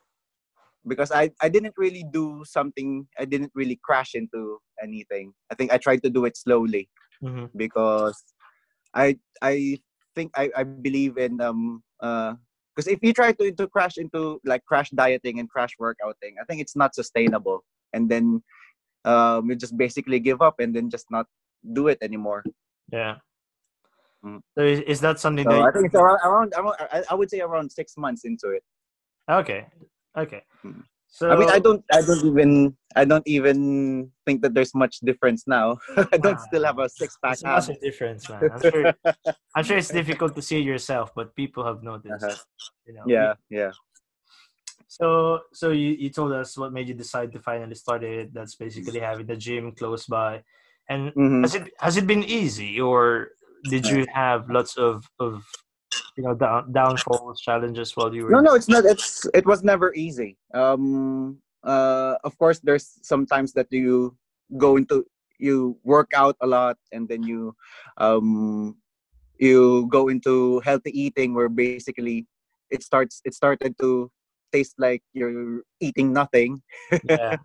because 0.87 1.13
I, 1.13 1.31
I 1.41 1.49
didn't 1.49 1.75
really 1.77 2.05
do 2.11 2.43
something 2.45 3.07
I 3.19 3.25
didn't 3.25 3.53
really 3.55 3.79
crash 3.85 4.15
into 4.15 4.59
anything. 4.83 5.33
I 5.51 5.55
think 5.55 5.73
I 5.73 5.79
tried 5.79 6.03
to 6.03 6.11
do 6.11 6.25
it 6.25 6.37
slowly 6.37 6.89
hmm 7.21 7.47
because 7.57 8.19
I 8.95 9.19
I 9.43 9.79
think 10.15 10.33
I, 10.37 10.51
I 10.57 10.65
believe 10.65 11.19
in 11.19 11.41
um 11.41 11.83
uh 12.01 12.35
because 12.75 12.89
if 12.89 12.99
you 13.03 13.13
try 13.13 13.33
to, 13.33 13.53
to 13.53 13.67
crash 13.69 13.99
into 13.99 14.41
like 14.45 14.65
crash 14.65 14.91
dieting 14.91 15.39
and 15.39 15.49
crash 15.51 15.77
workouting, 15.81 16.41
I 16.41 16.45
think 16.49 16.61
it's 16.63 16.77
not 16.77 16.95
sustainable. 16.95 17.65
And 17.93 18.09
then 18.09 18.43
um 19.05 19.51
you 19.51 19.57
just 19.57 19.77
basically 19.77 20.21
give 20.21 20.41
up 20.43 20.61
and 20.61 20.75
then 20.75 20.91
just 20.91 21.07
not 21.11 21.27
do 21.73 21.89
it 21.89 21.99
anymore. 22.03 22.43
Yeah. 22.93 23.17
Mm. 24.25 24.41
So 24.57 24.63
is, 24.65 24.81
is 24.81 25.01
that 25.01 25.19
something 25.19 25.45
So 25.45 25.51
I 25.63 25.65
that? 25.67 25.73
think 25.75 25.87
it's 25.87 25.95
around, 25.95 26.21
around 26.23 26.53
around- 26.57 26.77
I, 26.93 27.03
I 27.11 27.15
would 27.15 27.31
say 27.31 27.41
around 27.41 27.73
six 27.73 27.97
months 27.97 28.25
into 28.25 28.51
it. 28.51 28.63
Okay. 29.29 29.67
Okay. 30.17 30.43
Mm. 30.65 30.85
So 31.09 31.31
I 31.31 31.37
mean, 31.37 31.51
I 31.51 31.59
don't, 31.59 31.85
I 31.93 32.01
don't 32.01 32.25
even, 32.25 32.77
I 32.97 33.05
don't 33.05 33.27
even 33.27 34.11
think 34.25 34.41
that 34.43 34.55
there's 34.55 34.75
much 34.75 35.01
difference 35.01 35.45
now. 35.47 35.77
I 36.13 36.17
don't 36.17 36.39
Ah, 36.41 36.47
still 36.49 36.65
have 36.65 36.79
a 36.79 36.89
six 36.89 37.19
pack. 37.23 37.35
It's 37.35 37.43
a 37.43 37.47
massive 37.47 37.81
difference, 37.83 38.29
man. 38.31 38.51
I'm 38.51 38.61
sure. 38.61 38.95
I'm 39.55 39.65
sure 39.65 39.77
it's 39.77 39.91
difficult 39.91 40.35
to 40.37 40.43
see 40.43 40.61
yourself, 40.61 41.13
but 41.15 41.35
people 41.37 41.67
have 41.67 41.83
noticed. 41.83 42.25
Uh-huh. 42.25 42.37
You 42.87 42.95
know. 42.95 43.03
Yeah, 43.07 43.35
yeah. 43.51 43.73
So, 44.89 45.41
so 45.53 45.71
you, 45.71 45.91
you 46.01 46.11
told 46.11 46.33
us 46.33 46.57
what 46.57 46.73
made 46.73 46.89
you 46.89 46.95
decide 46.95 47.33
to 47.33 47.41
finally 47.41 47.75
start 47.75 48.05
it. 48.05 48.33
That's 48.33 48.55
basically 48.55 49.01
having 49.01 49.27
the 49.27 49.37
gym 49.37 49.73
close 49.73 50.07
by. 50.07 50.43
And 50.93 51.09
Mhm. 51.17 51.41
has 51.41 51.55
it 51.57 51.65
has 51.81 51.97
it 51.97 52.07
been 52.07 52.21
easy, 52.21 52.77
or 52.77 53.33
did 53.73 53.89
you 53.89 54.05
have 54.13 54.51
lots 54.53 54.77
of 54.77 55.09
of 55.17 55.41
you 56.21 56.23
know 56.25 56.37
down, 56.37 56.69
downfalls, 56.69 57.41
challenges 57.41 57.97
while 57.97 58.13
you 58.13 58.29
were? 58.29 58.33
No, 58.37 58.41
no, 58.45 58.53
it's 58.53 58.69
not. 58.69 58.85
It's 58.85 59.25
it 59.33 59.49
was 59.49 59.65
never 59.65 59.95
easy. 59.97 60.37
Um, 60.53 61.41
uh, 61.65 62.21
of 62.29 62.37
course, 62.37 62.61
there's 62.61 63.01
sometimes 63.01 63.57
that 63.57 63.73
you 63.73 64.13
go 64.61 64.77
into 64.77 65.09
you 65.41 65.81
work 65.83 66.13
out 66.13 66.37
a 66.45 66.47
lot, 66.47 66.77
and 66.93 67.09
then 67.09 67.25
you, 67.25 67.57
um, 67.97 68.77
you 69.41 69.89
go 69.89 70.13
into 70.13 70.61
healthy 70.61 70.93
eating, 70.93 71.33
where 71.33 71.49
basically 71.49 72.29
it 72.69 72.85
starts. 72.85 73.25
It 73.25 73.33
started 73.33 73.81
to 73.81 74.13
taste 74.53 74.77
like 74.77 75.01
you're 75.17 75.65
eating 75.81 76.13
nothing. 76.13 76.61
Yeah. 77.09 77.41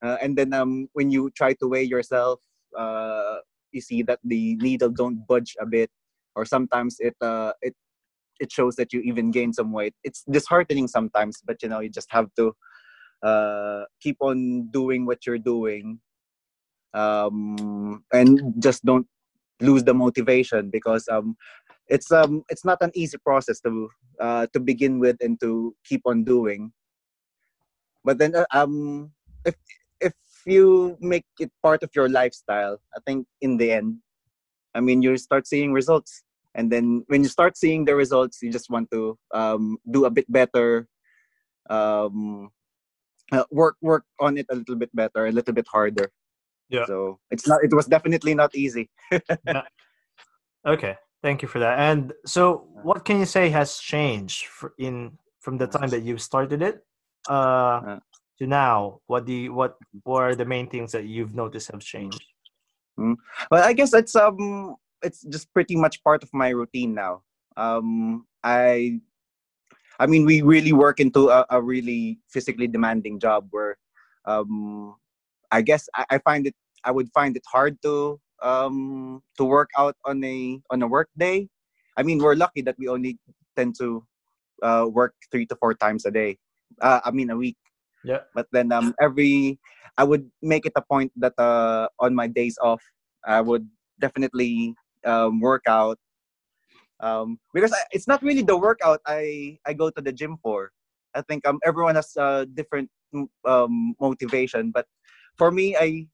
uh, 0.00 0.16
and 0.24 0.34
then 0.40 0.56
um, 0.56 0.88
when 0.96 1.10
you 1.12 1.28
try 1.36 1.52
to 1.60 1.68
weigh 1.68 1.84
yourself 1.84 2.40
uh, 2.78 3.36
you 3.72 3.80
see 3.80 4.02
that 4.02 4.18
the 4.24 4.56
needle 4.56 4.90
don't 4.90 5.26
budge 5.26 5.56
a 5.60 5.66
bit 5.66 5.90
or 6.34 6.44
sometimes 6.44 6.96
it 7.00 7.16
uh, 7.20 7.52
it 7.62 7.74
it 8.40 8.50
shows 8.50 8.74
that 8.76 8.92
you 8.92 9.00
even 9.00 9.30
gain 9.30 9.52
some 9.52 9.72
weight. 9.72 9.94
It's 10.04 10.24
disheartening 10.30 10.88
sometimes 10.88 11.42
but 11.44 11.62
you 11.62 11.68
know 11.68 11.80
you 11.80 11.90
just 11.90 12.10
have 12.10 12.28
to 12.36 12.52
uh, 13.22 13.84
keep 14.00 14.16
on 14.20 14.68
doing 14.70 15.06
what 15.06 15.26
you're 15.26 15.38
doing 15.38 16.00
um, 16.94 18.04
and 18.12 18.54
just 18.58 18.84
don't 18.84 19.06
lose 19.60 19.84
the 19.84 19.94
motivation 19.94 20.70
because 20.70 21.08
um, 21.08 21.36
it's 21.88 22.10
um 22.10 22.42
it's 22.48 22.64
not 22.64 22.78
an 22.80 22.90
easy 22.94 23.18
process 23.18 23.60
to 23.60 23.88
uh, 24.20 24.46
to 24.52 24.60
begin 24.60 24.98
with 24.98 25.16
and 25.20 25.40
to 25.40 25.74
keep 25.84 26.02
on 26.06 26.24
doing. 26.24 26.72
But 28.04 28.18
then 28.18 28.34
uh, 28.34 28.46
um 28.52 29.12
if 29.44 29.54
if 29.54 29.81
you 30.46 30.96
make 31.00 31.24
it 31.38 31.50
part 31.62 31.82
of 31.82 31.90
your 31.94 32.08
lifestyle 32.08 32.78
i 32.96 33.00
think 33.06 33.26
in 33.40 33.56
the 33.56 33.72
end 33.72 33.96
i 34.74 34.80
mean 34.80 35.02
you 35.02 35.16
start 35.16 35.46
seeing 35.46 35.72
results 35.72 36.22
and 36.54 36.70
then 36.70 37.04
when 37.08 37.22
you 37.22 37.28
start 37.28 37.56
seeing 37.56 37.84
the 37.84 37.94
results 37.94 38.42
you 38.42 38.50
just 38.52 38.68
want 38.70 38.90
to 38.90 39.16
um, 39.32 39.78
do 39.90 40.04
a 40.04 40.10
bit 40.10 40.30
better 40.30 40.86
um, 41.70 42.50
uh, 43.32 43.44
work 43.50 43.76
work 43.80 44.04
on 44.20 44.36
it 44.36 44.46
a 44.50 44.54
little 44.54 44.76
bit 44.76 44.90
better 44.94 45.26
a 45.26 45.32
little 45.32 45.54
bit 45.54 45.66
harder 45.68 46.10
Yeah. 46.68 46.86
so 46.86 47.18
it's 47.30 47.46
not 47.48 47.60
it 47.64 47.72
was 47.72 47.86
definitely 47.86 48.34
not 48.34 48.54
easy 48.54 48.90
Okay. 50.66 50.96
Thank 51.22 51.42
you 51.42 51.48
for 51.48 51.58
that. 51.60 51.78
And 51.78 52.12
so, 52.26 52.66
what 52.82 53.04
can 53.04 53.18
you 53.18 53.26
say 53.26 53.48
has 53.50 53.78
changed 53.78 54.46
in 54.78 55.18
from 55.40 55.58
the 55.58 55.66
time 55.66 55.88
that 55.90 56.02
you 56.02 56.18
started 56.18 56.62
it 56.62 56.84
uh, 57.28 57.98
Uh. 57.98 57.98
To 58.38 58.46
now? 58.46 59.00
What 59.06 59.28
you, 59.28 59.52
what 59.52 59.76
are 60.06 60.34
the 60.34 60.44
main 60.44 60.68
things 60.68 60.92
that 60.92 61.04
you've 61.04 61.34
noticed 61.34 61.70
have 61.70 61.80
changed? 61.80 62.24
well 62.96 63.64
i 63.64 63.72
guess 63.72 63.94
it's 63.94 64.14
um 64.14 64.76
it's 65.02 65.22
just 65.22 65.52
pretty 65.52 65.76
much 65.76 66.02
part 66.04 66.22
of 66.22 66.30
my 66.32 66.50
routine 66.50 66.94
now 66.94 67.22
um 67.56 68.26
i 68.44 68.98
i 69.98 70.06
mean 70.06 70.24
we 70.24 70.42
really 70.42 70.72
work 70.72 71.00
into 71.00 71.28
a, 71.28 71.46
a 71.50 71.60
really 71.60 72.18
physically 72.28 72.66
demanding 72.66 73.18
job 73.18 73.46
where 73.50 73.76
um 74.26 74.94
i 75.50 75.62
guess 75.62 75.88
I, 75.94 76.04
I 76.10 76.18
find 76.18 76.46
it 76.46 76.54
i 76.84 76.90
would 76.90 77.08
find 77.12 77.36
it 77.36 77.44
hard 77.50 77.80
to 77.82 78.20
um 78.42 79.22
to 79.38 79.44
work 79.44 79.70
out 79.78 79.96
on 80.04 80.22
a 80.24 80.60
on 80.70 80.82
a 80.82 80.86
work 80.86 81.08
day 81.16 81.48
i 81.96 82.02
mean 82.02 82.18
we're 82.18 82.36
lucky 82.36 82.62
that 82.62 82.76
we 82.78 82.88
only 82.88 83.18
tend 83.56 83.74
to 83.78 84.04
uh 84.62 84.86
work 84.90 85.14
three 85.30 85.46
to 85.46 85.56
four 85.56 85.74
times 85.74 86.04
a 86.04 86.10
day 86.10 86.38
uh, 86.80 87.00
i 87.04 87.10
mean 87.10 87.30
a 87.30 87.36
week 87.36 87.56
Yeah. 88.04 88.20
But 88.34 88.46
then 88.52 88.72
um 88.72 88.94
every 89.00 89.58
I 89.98 90.04
would 90.04 90.30
make 90.42 90.66
it 90.66 90.72
a 90.76 90.82
point 90.82 91.12
that 91.16 91.34
uh 91.38 91.88
on 92.00 92.14
my 92.14 92.26
days 92.26 92.58
off 92.62 92.82
I 93.24 93.40
would 93.40 93.68
definitely 94.00 94.74
um 95.04 95.40
work 95.40 95.62
out. 95.68 95.98
Um 97.00 97.38
because 97.54 97.72
I, 97.72 97.82
it's 97.92 98.06
not 98.08 98.22
really 98.22 98.42
the 98.42 98.56
workout 98.56 99.00
I 99.06 99.58
I 99.66 99.72
go 99.74 99.90
to 99.90 100.00
the 100.02 100.12
gym 100.12 100.38
for. 100.42 100.70
I 101.14 101.22
think 101.22 101.46
um 101.46 101.58
everyone 101.64 101.96
has 101.96 102.14
a 102.16 102.46
different 102.46 102.90
mm, 103.14 103.26
um 103.44 103.94
motivation, 104.00 104.70
but 104.72 104.86
for 105.36 105.50
me 105.50 105.76
I 105.76 106.06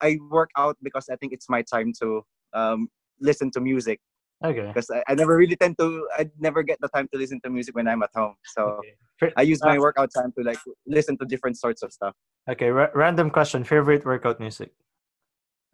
I 0.00 0.18
work 0.30 0.50
out 0.56 0.76
because 0.82 1.08
I 1.10 1.16
think 1.16 1.32
it's 1.32 1.48
my 1.48 1.62
time 1.62 1.92
to 2.02 2.22
um 2.54 2.88
listen 3.20 3.50
to 3.52 3.60
music 3.60 4.00
Okay. 4.44 4.66
because 4.68 4.90
I, 4.90 5.02
I 5.08 5.14
never 5.14 5.36
really 5.36 5.56
tend 5.56 5.78
to 5.78 6.08
I 6.18 6.30
never 6.38 6.62
get 6.62 6.78
the 6.80 6.88
time 6.88 7.08
to 7.12 7.18
listen 7.18 7.40
to 7.44 7.50
music 7.50 7.74
when 7.74 7.88
I'm 7.88 8.02
at 8.02 8.10
home. 8.14 8.34
So 8.44 8.82
Okay. 9.22 9.32
I 9.36 9.42
use 9.42 9.62
my 9.62 9.76
uh, 9.76 9.80
workout 9.80 10.10
time 10.14 10.32
to 10.38 10.44
like 10.44 10.58
listen 10.86 11.16
to 11.18 11.24
different 11.24 11.58
sorts 11.58 11.82
of 11.82 11.92
stuff. 11.92 12.14
okay. 12.48 12.70
Ra- 12.70 12.90
random 12.94 13.30
question. 13.30 13.64
Favorite 13.64 14.04
workout 14.04 14.40
music? 14.40 14.72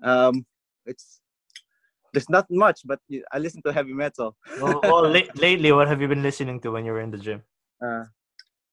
Um, 0.03 0.45
it's 0.87 1.21
there's 2.13 2.29
not 2.31 2.47
much, 2.51 2.81
but 2.85 3.01
I 3.33 3.39
listen 3.39 3.63
to 3.63 3.73
heavy 3.73 3.93
metal. 3.93 4.37
well, 4.61 4.81
well 4.83 5.09
la- 5.15 5.33
lately, 5.35 5.73
what 5.73 5.89
have 5.89 6.01
you 6.01 6.09
been 6.09 6.23
listening 6.23 6.61
to 6.61 6.71
when 6.71 6.85
you 6.85 6.93
were 6.93 7.01
in 7.01 7.11
the 7.11 7.19
gym? 7.19 7.43
Uh, 7.83 8.05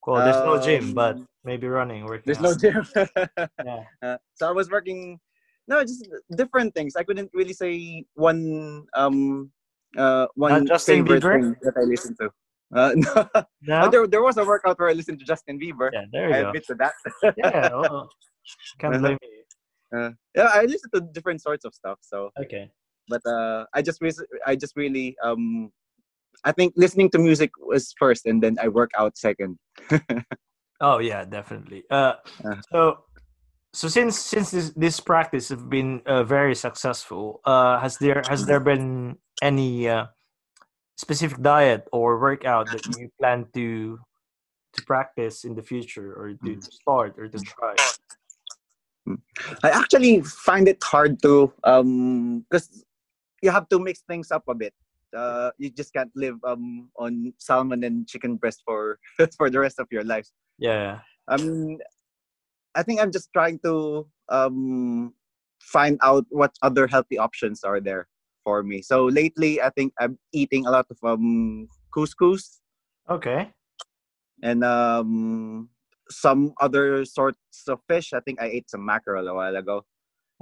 Well, 0.06 0.22
there's 0.24 0.44
no 0.46 0.58
gym, 0.62 0.94
but 0.94 1.16
Um, 1.18 1.28
maybe 1.44 1.68
running, 1.68 2.06
working. 2.06 2.24
there's 2.26 2.42
no 2.42 2.54
gym. 2.54 2.86
Yeah. 3.66 3.84
Uh, 4.02 4.18
so 4.36 4.48
I 4.48 4.52
was 4.52 4.70
working. 4.70 5.20
No, 5.68 5.82
just 5.82 6.06
different 6.38 6.76
things. 6.76 6.96
I 6.96 7.04
couldn't 7.04 7.32
really 7.34 7.54
say 7.54 8.06
one 8.14 8.86
um 8.94 9.50
uh 9.98 10.28
one 10.36 10.66
Justin 10.68 11.06
favorite 11.06 11.24
Bieber? 11.24 11.34
thing 11.42 11.56
that 11.62 11.74
I 11.78 11.84
listen 11.84 12.16
to. 12.20 12.30
Uh, 12.76 12.92
no, 12.96 13.44
No? 13.62 13.82
But 13.82 13.92
there 13.92 14.08
there 14.08 14.24
was 14.24 14.38
a 14.38 14.46
workout 14.46 14.80
where 14.80 14.90
I 14.90 14.94
listened 14.94 15.20
to 15.20 15.26
Justin 15.26 15.60
Bieber. 15.60 15.90
Yeah, 15.94 16.06
there 16.12 16.34
I 16.34 16.38
you 16.38 16.44
go. 16.44 16.48
admit 16.50 16.66
to 16.68 16.76
that. 16.76 16.94
Yeah, 17.38 17.70
well, 17.74 18.10
can't 18.80 19.00
blame 19.02 19.18
you. 19.22 19.44
Uh, 19.98 20.12
yeah, 20.36 20.50
I 20.54 20.66
listen 20.66 20.90
to 20.96 21.02
different 21.14 21.42
sorts 21.42 21.64
of 21.64 21.74
stuff. 21.74 22.00
So, 22.02 22.32
Okay. 22.42 22.70
but 23.08 23.22
uh, 23.26 23.66
I 23.74 23.82
just 23.82 24.02
re- 24.02 24.28
I 24.46 24.56
just 24.56 24.76
really 24.76 25.16
um, 25.24 25.72
I 26.44 26.52
think 26.52 26.74
listening 26.76 27.10
to 27.12 27.20
music 27.20 27.52
was 27.62 27.94
first, 27.98 28.26
and 28.26 28.42
then 28.44 28.58
I 28.62 28.68
work 28.68 28.92
out 28.98 29.16
second. 29.18 29.58
Oh 30.82 31.00
yeah, 31.00 31.24
definitely. 31.24 31.84
Uh, 31.90 32.14
Uh. 32.44 32.60
so 32.72 33.06
so 33.76 33.90
since 33.90 34.18
since 34.18 34.52
this 34.52 34.72
this 34.72 35.00
practice 35.04 35.50
have 35.50 35.70
been 35.70 36.02
uh, 36.06 36.24
very 36.24 36.56
successful, 36.56 37.42
uh, 37.44 37.78
has 37.80 37.98
there 38.00 38.24
has 38.24 38.46
there 38.48 38.64
been 38.64 39.18
any 39.42 39.90
uh, 39.90 40.08
specific 40.96 41.42
diet 41.42 41.84
or 41.92 42.18
workout 42.18 42.72
that 42.72 42.88
you 42.88 43.12
plan 43.20 43.46
to 43.54 44.00
to 44.74 44.80
practice 44.88 45.44
in 45.44 45.56
the 45.56 45.62
future 45.62 46.16
or 46.16 46.40
to, 46.46 46.56
to 46.56 46.72
start 46.72 47.20
or 47.20 47.28
to 47.28 47.40
try? 47.44 47.76
I 49.62 49.70
actually 49.76 50.22
find 50.24 50.72
it 50.72 50.80
hard 50.82 51.22
to 51.24 51.52
um 51.68 52.48
because 52.48 52.86
you 53.44 53.52
have 53.52 53.68
to 53.70 53.78
mix 53.78 54.08
things 54.08 54.32
up 54.32 54.48
a 54.48 54.56
bit. 54.56 54.74
Uh, 55.12 55.52
you 55.60 55.70
just 55.70 55.92
can't 55.92 56.12
live 56.16 56.40
um 56.48 56.88
on 56.96 57.34
salmon 57.40 57.84
and 57.84 58.08
chicken 58.08 58.40
breast 58.40 58.64
for 58.64 59.00
for 59.38 59.52
the 59.52 59.60
rest 59.60 59.84
of 59.84 59.92
your 59.92 60.08
life. 60.08 60.32
Yeah. 60.58 61.04
Mean, 61.28 61.80
I 62.76 62.84
think 62.84 63.02
I'm 63.02 63.12
just 63.12 63.32
trying 63.34 63.60
to 63.64 64.06
um 64.30 65.14
find 65.62 65.98
out 66.04 66.26
what 66.30 66.54
other 66.62 66.88
healthy 66.88 67.18
options 67.18 67.64
are 67.64 67.80
there 67.80 68.08
for 68.44 68.62
me. 68.62 68.82
So 68.82 69.06
lately, 69.06 69.62
I 69.62 69.70
think 69.72 69.94
I'm 70.00 70.20
eating 70.34 70.68
a 70.68 70.72
lot 70.72 70.86
of 70.92 71.00
um 71.04 71.68
couscous 71.96 72.60
Okay. 73.10 73.50
and 74.44 74.64
um 74.64 75.70
some 76.10 76.54
other 76.62 77.06
sorts 77.06 77.40
of 77.68 77.80
fish. 77.88 78.14
I 78.14 78.20
think 78.20 78.42
I 78.42 78.46
ate 78.46 78.70
some 78.70 78.86
mackerel 78.86 79.28
a 79.28 79.34
while 79.34 79.56
ago. 79.56 79.86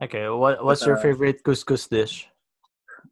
Okay. 0.02 0.28
What 0.28 0.66
what's 0.66 0.86
your 0.86 0.98
uh, 0.98 1.02
favorite 1.02 1.44
couscous 1.44 1.88
dish? 1.88 2.28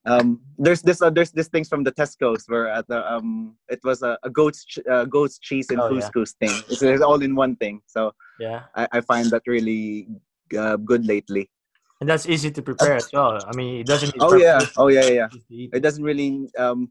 Um, 0.05 0.41
there's 0.57 0.81
this 0.81 1.01
uh, 1.01 1.09
there's 1.09 1.31
this 1.31 1.47
things 1.47 1.69
from 1.69 1.83
the 1.83 1.91
Tesco's 1.91 2.45
where 2.47 2.67
at 2.67 2.87
the 2.87 2.99
um 3.11 3.55
it 3.69 3.79
was 3.83 4.01
a, 4.01 4.17
a 4.23 4.29
goat's 4.29 4.65
ch- 4.65 4.79
uh, 4.89 5.05
goat's 5.05 5.37
cheese 5.37 5.69
and 5.69 5.79
Oh, 5.79 5.93
yeah. 5.93 6.09
thing. 6.39 6.55
It's, 6.69 6.81
it's 6.81 7.01
all 7.01 7.21
in 7.21 7.35
one 7.35 7.55
thing. 7.55 7.81
So 7.85 8.13
Yeah. 8.39 8.63
I, 8.75 8.87
I 8.91 9.01
find 9.01 9.29
that 9.31 9.43
really 9.45 10.07
uh, 10.57 10.77
good 10.77 11.05
lately. 11.05 11.49
And 12.01 12.09
that's 12.09 12.27
easy 12.27 12.49
to 12.49 12.61
prepare 12.61 12.97
as 12.97 13.13
well. 13.13 13.45
I 13.47 13.53
mean, 13.53 13.81
it 13.81 13.87
doesn't. 13.87 14.15
Oh 14.19 14.33
yeah, 14.33 14.65
oh 14.77 14.87
yeah, 14.87 15.05
yeah. 15.05 15.09
yeah. 15.11 15.27
just 15.27 15.47
to 15.47 15.53
eat. 15.53 15.69
It 15.73 15.81
doesn't 15.81 16.03
really. 16.03 16.49
Um, 16.57 16.89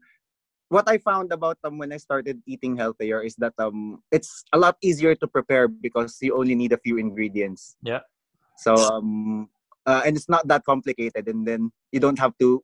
what 0.71 0.87
I 0.87 0.97
found 0.99 1.33
about 1.35 1.59
um 1.65 1.77
when 1.77 1.91
I 1.91 1.97
started 1.97 2.39
eating 2.47 2.77
healthier 2.77 3.19
is 3.21 3.35
that 3.43 3.51
um 3.59 3.99
it's 4.09 4.45
a 4.53 4.57
lot 4.57 4.77
easier 4.79 5.15
to 5.15 5.27
prepare 5.27 5.67
because 5.67 6.15
you 6.21 6.37
only 6.39 6.55
need 6.55 6.71
a 6.71 6.79
few 6.79 6.95
ingredients. 6.97 7.75
Yeah. 7.83 8.07
So 8.55 8.87
um 8.87 9.49
uh, 9.85 10.01
and 10.05 10.15
it's 10.15 10.29
not 10.29 10.47
that 10.47 10.63
complicated, 10.63 11.27
and 11.27 11.45
then 11.45 11.71
you 11.91 11.99
don't 11.99 12.19
have 12.19 12.37
to 12.39 12.63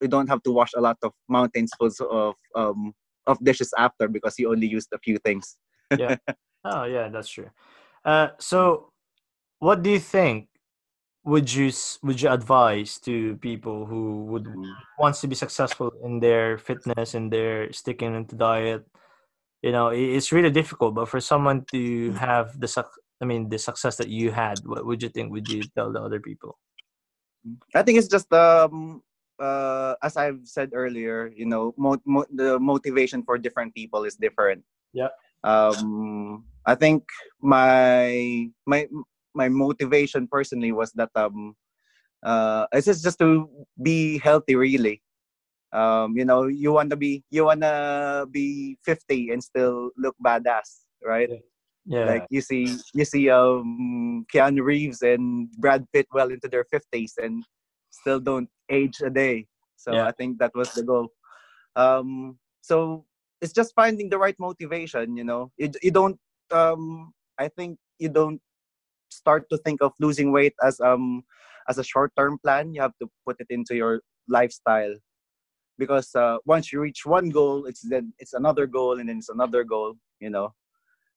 you 0.00 0.08
don't 0.08 0.28
have 0.28 0.42
to 0.44 0.52
wash 0.52 0.72
a 0.76 0.80
lot 0.80 0.98
of 1.02 1.12
mountains 1.28 1.72
full 1.78 1.90
of 2.10 2.34
um 2.54 2.94
of 3.26 3.38
dishes 3.44 3.72
after 3.76 4.08
because 4.08 4.38
you 4.38 4.50
only 4.50 4.66
used 4.66 4.88
a 4.92 4.98
few 4.98 5.18
things. 5.18 5.56
Yeah. 5.96 6.16
Oh 6.64 6.84
yeah, 6.84 7.08
that's 7.08 7.28
true. 7.30 7.48
Uh, 8.04 8.28
so, 8.38 8.90
what 9.60 9.82
do 9.82 9.90
you 9.90 10.00
think? 10.00 10.48
Would 11.24 11.52
you 11.54 11.70
would 12.02 12.20
you 12.20 12.30
advise 12.30 12.98
to 13.06 13.36
people 13.36 13.86
who 13.86 14.24
would 14.26 14.48
wants 14.98 15.20
to 15.20 15.28
be 15.28 15.34
successful 15.36 15.92
in 16.02 16.20
their 16.20 16.58
fitness 16.58 17.14
and 17.14 17.32
their 17.32 17.72
sticking 17.72 18.14
into 18.14 18.34
diet? 18.34 18.84
You 19.62 19.72
know, 19.72 19.88
it's 19.88 20.32
really 20.32 20.50
difficult. 20.50 20.94
But 20.94 21.08
for 21.08 21.20
someone 21.20 21.64
to 21.72 22.12
have 22.12 22.58
the 22.58 22.68
suc 22.68 22.90
I 23.20 23.24
mean, 23.24 23.48
the 23.48 23.58
success 23.58 23.96
that 23.96 24.08
you 24.08 24.30
had, 24.30 24.66
what 24.66 24.86
would 24.86 25.02
you 25.02 25.08
think? 25.08 25.30
Would 25.32 25.48
you 25.48 25.62
tell 25.76 25.92
the 25.92 26.00
other 26.02 26.20
people? 26.20 26.58
I 27.74 27.82
think 27.82 27.98
it's 27.98 28.08
just 28.08 28.32
um 28.32 29.02
uh 29.40 29.94
as 30.02 30.16
I've 30.16 30.40
said 30.44 30.70
earlier, 30.74 31.30
you 31.34 31.46
know, 31.46 31.74
mo- 31.76 32.02
mo- 32.04 32.28
the 32.32 32.58
motivation 32.58 33.22
for 33.22 33.38
different 33.38 33.74
people 33.74 34.04
is 34.04 34.16
different. 34.16 34.64
Yeah. 34.92 35.08
Um 35.44 36.44
I 36.66 36.74
think 36.74 37.04
my 37.40 38.48
my 38.66 38.86
my 39.34 39.48
motivation 39.48 40.26
personally 40.28 40.72
was 40.72 40.92
that 40.92 41.10
um 41.14 41.54
uh 42.24 42.66
it's 42.72 42.86
just 42.86 43.02
just 43.04 43.18
to 43.20 43.48
be 43.80 44.18
healthy 44.18 44.56
really. 44.56 45.02
Um 45.72 46.16
you 46.16 46.24
know, 46.24 46.46
you 46.46 46.72
want 46.72 46.90
to 46.90 46.96
be 46.96 47.22
you 47.30 47.44
want 47.44 47.62
to 47.62 48.26
be 48.30 48.78
50 48.84 49.30
and 49.30 49.42
still 49.42 49.90
look 49.96 50.16
badass, 50.24 50.84
right? 51.04 51.30
Yeah, 51.86 52.04
Like 52.06 52.26
you 52.30 52.40
see, 52.40 52.76
you 52.94 53.04
see, 53.04 53.30
um, 53.30 54.26
Keanu 54.32 54.62
Reeves 54.62 55.02
and 55.02 55.50
Brad 55.56 55.86
Pitt 55.92 56.06
well 56.12 56.30
into 56.30 56.48
their 56.48 56.64
fifties 56.64 57.14
and 57.16 57.44
still 57.90 58.20
don't 58.20 58.48
age 58.70 59.00
a 59.02 59.10
day. 59.10 59.46
So 59.76 59.94
Yeah. 59.94 60.06
I 60.06 60.12
think 60.12 60.38
that 60.38 60.52
was 60.54 60.72
the 60.72 60.82
goal. 60.82 61.08
Um, 61.76 62.38
so 62.60 63.04
it's 63.40 63.52
just 63.52 63.74
finding 63.74 64.08
the 64.10 64.18
right 64.18 64.36
motivation. 64.38 65.16
You 65.16 65.24
know, 65.24 65.52
you 65.56 65.70
you 65.82 65.90
don't. 65.90 66.18
Um, 66.50 67.12
I 67.38 67.48
think 67.48 67.78
you 67.98 68.08
don't 68.08 68.40
start 69.10 69.48
to 69.50 69.58
think 69.58 69.80
of 69.82 69.92
losing 70.00 70.32
weight 70.32 70.54
as 70.62 70.80
um 70.80 71.22
as 71.68 71.78
a 71.78 71.84
short 71.84 72.12
term 72.16 72.38
plan. 72.38 72.74
You 72.74 72.82
have 72.82 72.96
to 73.00 73.08
put 73.26 73.36
it 73.40 73.46
into 73.50 73.76
your 73.76 74.02
lifestyle 74.28 74.94
because 75.78 76.14
uh, 76.14 76.38
once 76.44 76.72
you 76.72 76.80
reach 76.80 77.06
one 77.06 77.30
goal, 77.30 77.66
it's 77.66 77.82
then 77.88 78.12
it's 78.18 78.34
another 78.34 78.66
goal 78.66 78.98
and 78.98 79.08
then 79.08 79.18
it's 79.18 79.28
another 79.30 79.64
goal. 79.64 79.94
You 80.20 80.30
know, 80.30 80.54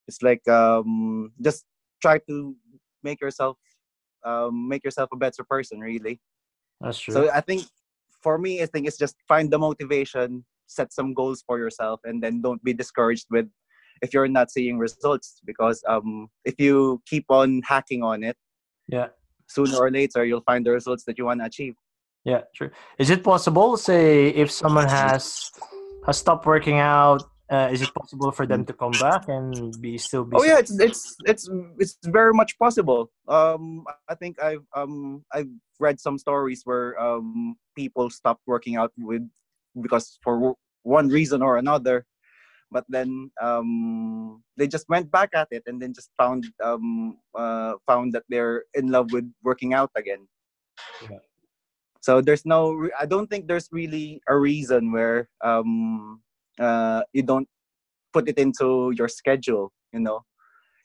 it's 0.07 0.21
like 0.21 0.47
um 0.47 1.31
just 1.41 1.65
try 2.01 2.19
to 2.29 2.55
make 3.03 3.21
yourself 3.21 3.57
um 4.23 4.67
make 4.67 4.83
yourself 4.83 5.09
a 5.13 5.17
better 5.17 5.43
person 5.43 5.79
really 5.79 6.19
that's 6.81 6.99
true. 6.99 7.13
so 7.13 7.29
i 7.33 7.41
think 7.41 7.63
for 8.21 8.37
me 8.37 8.61
i 8.61 8.65
think 8.65 8.87
it's 8.87 8.97
just 8.97 9.15
find 9.27 9.51
the 9.51 9.57
motivation 9.57 10.43
set 10.67 10.93
some 10.93 11.13
goals 11.13 11.43
for 11.45 11.57
yourself 11.59 11.99
and 12.05 12.23
then 12.23 12.41
don't 12.41 12.63
be 12.63 12.73
discouraged 12.73 13.27
with 13.29 13.47
if 14.01 14.13
you're 14.13 14.27
not 14.27 14.49
seeing 14.49 14.77
results 14.77 15.41
because 15.45 15.83
um 15.87 16.27
if 16.45 16.55
you 16.59 17.01
keep 17.05 17.25
on 17.29 17.61
hacking 17.65 18.03
on 18.03 18.23
it 18.23 18.37
yeah. 18.87 19.07
sooner 19.47 19.77
or 19.77 19.91
later 19.91 20.25
you'll 20.25 20.41
find 20.41 20.65
the 20.65 20.71
results 20.71 21.03
that 21.05 21.17
you 21.17 21.25
want 21.25 21.39
to 21.39 21.45
achieve 21.45 21.75
Yeah, 22.23 22.41
true. 22.55 22.69
Is 22.99 23.09
it 23.09 23.23
possible, 23.23 23.77
say, 23.77 24.29
if 24.29 24.51
someone 24.51 24.87
has 24.87 25.51
has 26.05 26.17
stopped 26.17 26.45
working 26.45 26.77
out, 26.77 27.23
uh, 27.51 27.67
is 27.71 27.81
it 27.81 27.93
possible 27.93 28.31
for 28.31 28.47
them 28.47 28.63
to 28.65 28.73
come 28.73 28.97
back 28.97 29.27
and 29.27 29.79
be 29.81 29.97
still 29.97 30.23
be? 30.23 30.37
oh 30.39 30.43
yeah 30.43 30.57
it's 30.57 30.71
it's 30.79 31.15
it's 31.25 31.49
it's 31.77 31.97
very 32.07 32.33
much 32.33 32.57
possible 32.57 33.11
um 33.27 33.83
i 34.07 34.15
think 34.15 34.41
i've 34.41 34.63
um 34.75 35.23
i've 35.33 35.51
read 35.79 35.99
some 35.99 36.17
stories 36.17 36.61
where 36.63 36.95
um 36.99 37.55
people 37.75 38.09
stopped 38.09 38.41
working 38.47 38.75
out 38.77 38.91
with 38.97 39.21
because 39.81 40.17
for 40.23 40.35
w- 40.35 40.55
one 40.83 41.09
reason 41.09 41.41
or 41.41 41.57
another 41.57 42.05
but 42.71 42.85
then 42.87 43.29
um 43.41 44.41
they 44.55 44.67
just 44.67 44.87
went 44.87 45.11
back 45.11 45.29
at 45.35 45.47
it 45.51 45.63
and 45.67 45.81
then 45.81 45.93
just 45.93 46.09
found 46.17 46.45
um 46.63 47.17
uh 47.35 47.73
found 47.85 48.13
that 48.13 48.23
they're 48.29 48.63
in 48.73 48.87
love 48.87 49.11
with 49.11 49.27
working 49.43 49.73
out 49.73 49.91
again 49.95 50.23
Yeah. 51.11 51.19
so 51.99 52.21
there's 52.21 52.45
no 52.45 52.71
re- 52.71 52.95
i 52.99 53.05
don't 53.05 53.27
think 53.27 53.47
there's 53.47 53.67
really 53.71 54.21
a 54.27 54.35
reason 54.37 54.91
where 54.91 55.27
um 55.43 56.21
uh 56.59 57.01
you 57.13 57.23
don't 57.23 57.47
put 58.13 58.27
it 58.27 58.37
into 58.37 58.91
your 58.97 59.07
schedule 59.07 59.71
you 59.93 59.99
know 59.99 60.23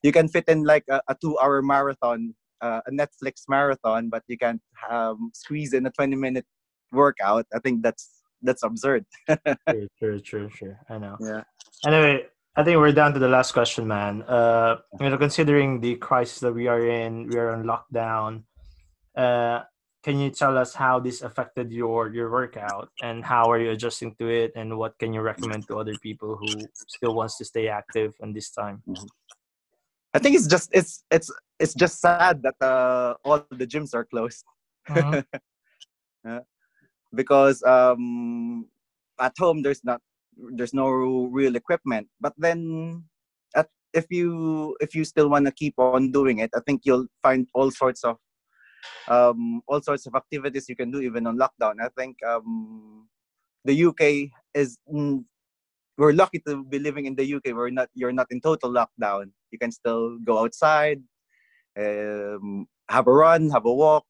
you 0.07 0.13
can 0.13 0.29
fit 0.29 0.45
in 0.49 0.63
like 0.63 0.85
a, 0.89 1.01
a 1.09 1.17
two-hour 1.21 1.63
marathon, 1.63 2.35
uh, 2.61 2.81
a 2.87 2.91
Netflix 2.91 3.49
marathon, 3.49 4.09
but 4.09 4.23
you 4.29 4.39
can't 4.39 4.63
um, 4.89 5.31
squeeze 5.35 5.73
in 5.73 5.85
a 5.87 5.91
twenty-minute 5.91 6.47
workout. 6.93 7.47
I 7.55 7.59
think 7.59 7.83
that's 7.83 8.23
that's 8.43 8.63
absurd. 8.63 9.05
true, 9.29 9.89
true, 9.99 10.21
true, 10.21 10.49
true. 10.49 10.77
I 10.89 10.99
know. 10.99 11.17
Yeah. 11.21 11.43
Anyway, 11.87 12.27
I 12.55 12.63
think 12.63 12.79
we're 12.79 12.93
down 12.93 13.15
to 13.15 13.19
the 13.19 13.29
last 13.29 13.53
question, 13.53 13.87
man. 13.87 14.23
Uh, 14.23 14.77
you 15.01 15.11
know, 15.11 15.19
considering 15.19 15.81
the 15.81 15.97
crisis 15.97 16.39
that 16.41 16.53
we 16.53 16.69
are 16.69 16.87
in, 16.87 17.27
we 17.27 17.37
are 17.37 17.51
on 17.51 17.65
lockdown. 17.65 18.45
Uh, 19.17 19.63
can 20.07 20.23
you 20.23 20.31
tell 20.31 20.55
us 20.57 20.71
how 20.71 21.03
this 21.03 21.27
affected 21.27 21.75
your 21.75 22.15
your 22.15 22.31
workout 22.31 22.89
and 23.03 23.27
how 23.27 23.51
are 23.51 23.59
you 23.59 23.75
adjusting 23.75 24.15
to 24.15 24.31
it 24.31 24.55
and 24.55 24.71
what 24.79 24.95
can 25.03 25.11
you 25.13 25.21
recommend 25.21 25.67
to 25.67 25.75
other 25.83 25.99
people 25.99 26.39
who 26.39 26.71
still 26.87 27.15
wants 27.19 27.35
to 27.39 27.45
stay 27.45 27.67
active 27.67 28.15
in 28.23 28.31
this 28.33 28.55
time 28.55 28.79
I 30.17 30.19
think 30.19 30.33
it's 30.35 30.47
just 30.49 30.71
it's 30.73 31.05
it's 31.11 31.29
it's 31.61 31.75
just 31.75 32.01
sad 32.01 32.41
that 32.41 32.57
uh, 32.65 33.21
all 33.21 33.45
the 33.53 33.67
gyms 33.67 33.93
are 33.93 34.05
closed. 34.05 34.45
Mhm. 34.89 35.25
Yeah. 36.27 36.43
because 37.15 37.63
um, 37.63 38.67
at 39.21 39.31
home 39.39 39.63
there's 39.63 39.85
not 39.85 40.01
there's 40.59 40.75
no 40.75 40.91
real 41.31 41.55
equipment. 41.55 42.09
But 42.19 42.35
then 42.35 43.05
at, 43.55 43.69
if 43.95 44.11
you 44.11 44.75
if 44.81 44.91
you 44.97 45.05
still 45.05 45.29
want 45.31 45.47
to 45.47 45.53
keep 45.53 45.79
on 45.79 46.11
doing 46.11 46.43
it, 46.43 46.51
I 46.51 46.61
think 46.67 46.83
you'll 46.83 47.07
find 47.23 47.47
all 47.55 47.71
sorts 47.71 48.03
of 48.03 48.19
um, 49.09 49.63
all 49.67 49.81
sorts 49.81 50.07
of 50.07 50.15
activities 50.15 50.69
you 50.69 50.77
can 50.77 50.91
do 50.91 51.01
even 51.01 51.27
on 51.27 51.39
lockdown. 51.39 51.75
I 51.81 51.89
think 51.97 52.17
um, 52.25 53.09
the 53.65 53.85
UK 53.85 54.31
is 54.55 54.79
mm, 54.93 55.25
we're 55.99 56.13
lucky 56.13 56.41
to 56.47 56.65
be 56.65 56.79
living 56.79 57.07
in 57.07 57.15
the 57.15 57.35
UK. 57.35 57.55
We're 57.55 57.71
not 57.71 57.89
you're 57.95 58.13
not 58.13 58.27
in 58.31 58.41
total 58.41 58.71
lockdown. 58.71 59.31
You 59.51 59.59
can 59.59 59.73
still 59.73 60.19
go 60.19 60.45
outside, 60.45 61.03
um, 61.79 62.67
have 62.89 63.07
a 63.07 63.13
run, 63.13 63.51
have 63.51 63.65
a 63.65 63.73
walk, 63.73 64.07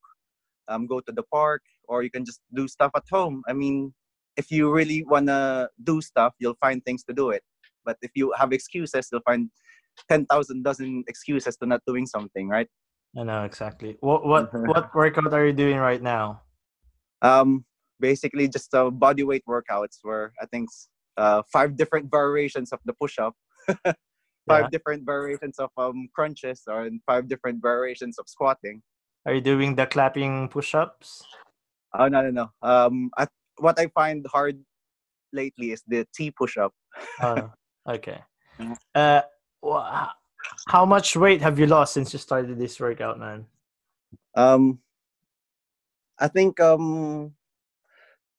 um, 0.69 0.87
go 0.87 1.01
to 1.01 1.13
the 1.13 1.23
park, 1.25 1.63
or 1.89 2.03
you 2.03 2.11
can 2.11 2.25
just 2.25 2.41
do 2.55 2.69
stuff 2.69 2.91
at 2.97 3.05
home. 3.11 3.43
I 3.49 3.53
mean, 3.53 3.95
if 4.37 4.51
you 4.51 4.73
really 4.73 5.05
wanna 5.05 5.69
do 5.83 6.01
stuff, 6.01 6.35
you'll 6.39 6.59
find 6.61 6.85
things 6.85 7.05
to 7.05 7.15
do 7.15 7.31
it. 7.31 7.43
But 7.85 7.99
if 8.03 8.11
you 8.15 8.33
have 8.37 8.53
excuses, 8.53 9.09
you'll 9.13 9.23
find 9.23 9.51
ten 10.09 10.27
thousand 10.27 10.65
dozen 10.65 11.05
excuses 11.09 11.57
to 11.59 11.67
not 11.67 11.83
doing 11.87 12.07
something, 12.07 12.49
right? 12.49 12.69
I 13.15 13.23
know 13.23 13.45
exactly 13.45 13.97
what 14.01 14.27
what 14.27 14.51
what 14.71 14.95
workout 14.95 15.33
are 15.33 15.47
you 15.47 15.53
doing 15.53 15.77
right 15.79 16.03
now 16.03 16.43
Um, 17.23 17.65
basically, 17.99 18.45
just 18.47 18.69
uh, 18.77 18.91
body 18.93 19.25
weight 19.25 19.43
workouts 19.49 20.05
where 20.05 20.37
I 20.37 20.45
think 20.47 20.69
uh, 21.17 21.41
five 21.49 21.75
different 21.81 22.13
variations 22.13 22.73
of 22.77 22.79
the 22.85 22.93
push-up, 22.93 23.33
five 24.47 24.69
Yeah. 24.69 24.69
different 24.71 25.09
variations 25.09 25.57
of 25.59 25.73
um, 25.81 26.13
crunches, 26.13 26.61
or 26.69 26.93
five 27.09 27.25
different 27.27 27.65
variations 27.65 28.21
of 28.21 28.29
squatting. 28.29 28.85
are 29.25 29.33
you 29.35 29.41
doing 29.41 29.75
the 29.75 29.89
clapping 29.89 30.47
push-ups 30.53 31.25
Oh 31.97 32.07
no 32.13 32.21
no 32.21 32.31
no. 32.31 32.47
Um, 32.61 33.09
I, 33.17 33.27
what 33.65 33.81
I 33.81 33.89
find 33.97 34.21
hard 34.29 34.61
lately 35.33 35.73
is 35.73 35.81
the 35.89 36.05
T 36.13 36.31
push-up. 36.31 36.77
oh, 37.25 37.49
okay 37.97 38.21
Mhm. 38.61 38.77
uh 38.95 39.25
wha- 39.65 40.13
how 40.69 40.85
much 40.85 41.17
weight 41.17 41.41
have 41.43 41.59
you 41.59 41.67
lost 41.67 41.95
since 41.95 42.13
you 42.13 42.19
started 42.19 42.59
this 42.59 42.79
workout 42.81 43.19
man 43.19 43.47
Um, 44.37 44.81
I 46.19 46.29
think 46.29 46.61
um, 46.61 47.33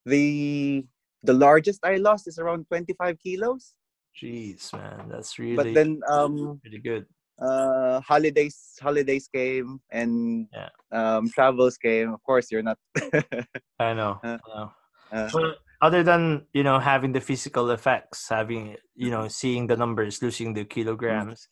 the 0.06 0.86
the 1.24 1.34
largest 1.34 1.82
I 1.84 1.98
lost 1.98 2.28
is 2.28 2.40
around 2.40 2.66
25 2.70 3.18
kilos. 3.20 3.74
jeez 4.18 4.74
man 4.74 5.10
that's 5.10 5.38
really 5.38 5.56
But 5.58 5.74
then 5.74 6.02
um, 6.10 6.62
really 6.64 6.80
good 6.82 7.06
uh, 7.38 8.02
holidays 8.02 8.78
holidays 8.82 9.30
came 9.30 9.80
and 9.92 10.48
Yeah. 10.54 10.70
um, 10.92 11.30
travels 11.30 11.78
came. 11.78 12.14
Of 12.14 12.24
course, 12.24 12.50
you're 12.52 12.64
not. 12.66 12.78
I 13.80 13.94
know. 13.94 14.18
Uh, 14.24 14.38
I 14.42 14.50
know. 14.50 14.72
uh, 15.14 15.30
But 15.34 15.58
other 15.82 16.02
than 16.04 16.48
you 16.54 16.64
know 16.64 16.80
having 16.80 17.14
the 17.14 17.22
physical 17.22 17.70
effects, 17.70 18.30
having 18.30 18.78
you 18.96 19.12
know 19.12 19.28
seeing 19.28 19.68
the 19.68 19.78
numbers, 19.78 20.22
losing 20.22 20.54
the 20.54 20.66
kilograms, 20.66 21.48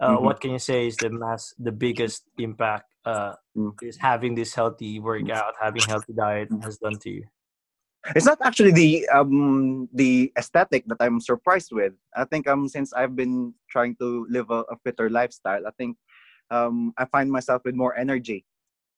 uh, 0.00 0.16
Mhm. 0.16 0.22
what 0.22 0.40
can 0.40 0.50
you 0.52 0.58
say 0.58 0.86
is 0.86 0.98
the 0.98 1.10
mass, 1.10 1.54
the 1.58 1.72
biggest 1.72 2.24
impact 2.38 2.86
uh, 3.06 3.34
Mm. 3.56 3.72
is 3.82 3.96
having 3.96 4.34
this 4.34 4.54
healthy 4.54 4.98
workout, 4.98 5.54
having 5.62 5.86
healthy 5.86 6.12
diet 6.12 6.50
has 6.62 6.76
done 6.78 6.98
to 6.98 7.10
you? 7.10 7.24
it's 8.14 8.26
not 8.26 8.38
actually 8.44 8.70
the 8.70 9.02
um 9.08 9.88
the 9.92 10.30
aesthetic 10.38 10.86
that 10.86 10.98
I'm 11.00 11.18
surprised 11.20 11.72
with. 11.72 11.92
I 12.14 12.24
think 12.24 12.46
um 12.46 12.68
since 12.68 12.92
I've 12.92 13.16
been 13.16 13.54
trying 13.70 13.96
to 13.98 14.26
live 14.30 14.50
a, 14.50 14.62
a 14.70 14.76
fitter 14.84 15.10
lifestyle, 15.10 15.66
I 15.66 15.70
think 15.74 15.96
um 16.50 16.94
I 16.98 17.06
find 17.06 17.30
myself 17.30 17.62
with 17.64 17.74
more 17.74 17.96
energy. 17.98 18.44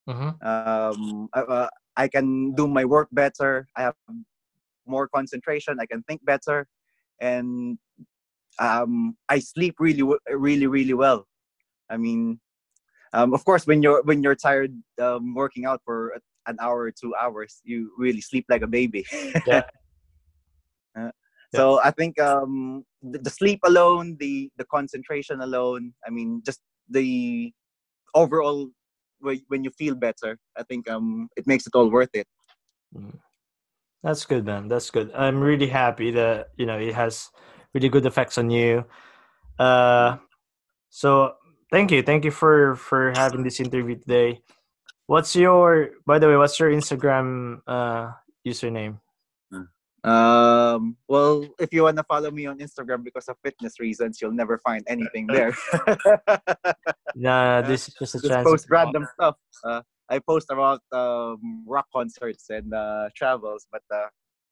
Mm-hmm. 0.08 0.40
Um, 0.44 1.28
I, 1.32 1.40
uh, 1.40 1.68
I 1.96 2.08
can 2.08 2.52
do 2.52 2.66
my 2.68 2.84
work 2.84 3.08
better. 3.12 3.68
I 3.76 3.82
have 3.82 3.96
more 4.86 5.08
concentration. 5.08 5.80
I 5.80 5.86
can 5.86 6.02
think 6.04 6.24
better, 6.24 6.68
and 7.20 7.78
um 8.58 9.16
I 9.28 9.38
sleep 9.38 9.76
really 9.78 10.02
really 10.30 10.66
really 10.66 10.94
well. 10.94 11.26
I 11.90 11.96
mean, 11.96 12.40
um, 13.12 13.32
of 13.34 13.44
course, 13.44 13.66
when 13.66 13.82
you're 13.82 14.02
when 14.02 14.22
you're 14.22 14.34
tired 14.34 14.74
um, 15.00 15.34
working 15.34 15.64
out 15.64 15.80
for 15.84 16.14
an 16.46 16.56
hour 16.60 16.80
or 16.82 16.90
two 16.90 17.14
hours, 17.14 17.60
you 17.64 17.92
really 17.96 18.20
sleep 18.20 18.46
like 18.48 18.62
a 18.62 18.66
baby. 18.66 19.04
Yeah. 19.46 19.62
Uh, 20.96 21.10
so 21.54 21.80
I 21.82 21.92
think 21.92 22.20
um, 22.20 22.84
the, 23.02 23.18
the 23.18 23.30
sleep 23.30 23.60
alone, 23.64 24.16
the 24.18 24.50
the 24.56 24.64
concentration 24.64 25.40
alone, 25.40 25.94
I 26.06 26.10
mean, 26.10 26.42
just 26.44 26.60
the 26.90 27.52
overall 28.14 28.68
when 29.20 29.40
when 29.48 29.64
you 29.64 29.70
feel 29.70 29.94
better, 29.94 30.38
I 30.56 30.62
think 30.64 30.90
um, 30.90 31.28
it 31.36 31.46
makes 31.46 31.66
it 31.66 31.74
all 31.74 31.90
worth 31.90 32.10
it. 32.14 32.26
That's 34.02 34.24
good, 34.24 34.44
man. 34.44 34.68
That's 34.68 34.90
good. 34.90 35.10
I'm 35.14 35.40
really 35.40 35.68
happy 35.68 36.10
that 36.12 36.48
you 36.56 36.66
know 36.66 36.78
it 36.78 36.94
has 36.94 37.30
really 37.74 37.88
good 37.88 38.06
effects 38.06 38.38
on 38.38 38.50
you. 38.50 38.84
Uh, 39.58 40.16
so 40.90 41.34
thank 41.70 41.90
you, 41.90 42.02
thank 42.02 42.24
you 42.24 42.30
for 42.30 42.76
for 42.76 43.12
having 43.16 43.42
this 43.42 43.60
interview 43.60 43.96
today. 43.96 44.40
What's 45.06 45.34
your, 45.34 45.90
by 46.06 46.18
the 46.18 46.28
way, 46.28 46.36
what's 46.36 46.58
your 46.60 46.70
Instagram 46.70 47.60
uh 47.66 48.12
username? 48.46 49.00
Um, 50.04 50.96
well, 51.08 51.44
if 51.58 51.72
you 51.72 51.82
want 51.82 51.96
to 51.96 52.04
follow 52.04 52.30
me 52.30 52.46
on 52.46 52.58
Instagram 52.58 53.02
because 53.02 53.28
of 53.28 53.36
fitness 53.42 53.80
reasons, 53.80 54.20
you'll 54.22 54.32
never 54.32 54.58
find 54.58 54.84
anything 54.86 55.26
there. 55.32 55.56
Nah, 57.14 57.62
this 57.62 57.88
is 57.88 57.94
just 57.94 58.14
a 58.14 58.18
just 58.18 58.30
chance. 58.30 58.44
post 58.48 58.66
random 58.70 59.06
stuff. 59.14 59.34
Uh, 59.64 59.82
I 60.08 60.20
post 60.20 60.50
about 60.50 60.82
um, 60.92 61.64
rock 61.66 61.86
concerts 61.92 62.48
and 62.50 62.72
uh, 62.72 63.08
travels, 63.16 63.66
but 63.72 63.82
uh, 63.92 64.06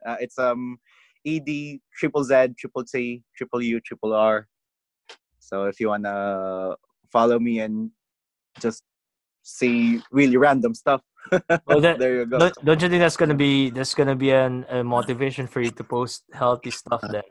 uh, 0.04 0.16
it's 0.18 0.38
um 0.38 0.78
ed 1.26 1.80
triple 1.98 2.22
z 2.24 2.54
triple 2.58 2.84
t 2.84 3.22
triple 3.36 3.60
u 3.62 3.80
triple 3.80 4.14
r. 4.14 4.46
So 5.40 5.64
if 5.64 5.80
you 5.80 5.88
wanna 5.88 6.76
follow 7.12 7.38
me 7.38 7.60
and 7.60 7.90
just 8.60 8.82
see 9.42 10.00
really 10.10 10.36
random 10.36 10.74
stuff, 10.74 11.02
Well, 11.66 11.80
that- 11.80 11.98
there 12.02 12.22
you 12.22 12.26
go. 12.26 12.38
Don't, 12.38 12.54
don't 12.64 12.82
you 12.82 12.88
think 12.88 13.00
that's 13.00 13.16
gonna 13.16 13.34
be 13.34 13.70
that's 13.70 13.94
gonna 13.94 14.16
be 14.16 14.30
an, 14.30 14.64
a 14.70 14.84
motivation 14.84 15.46
for 15.46 15.60
you 15.60 15.70
to 15.70 15.84
post 15.84 16.24
healthy 16.32 16.70
stuff 16.70 17.02
then? 17.10 17.26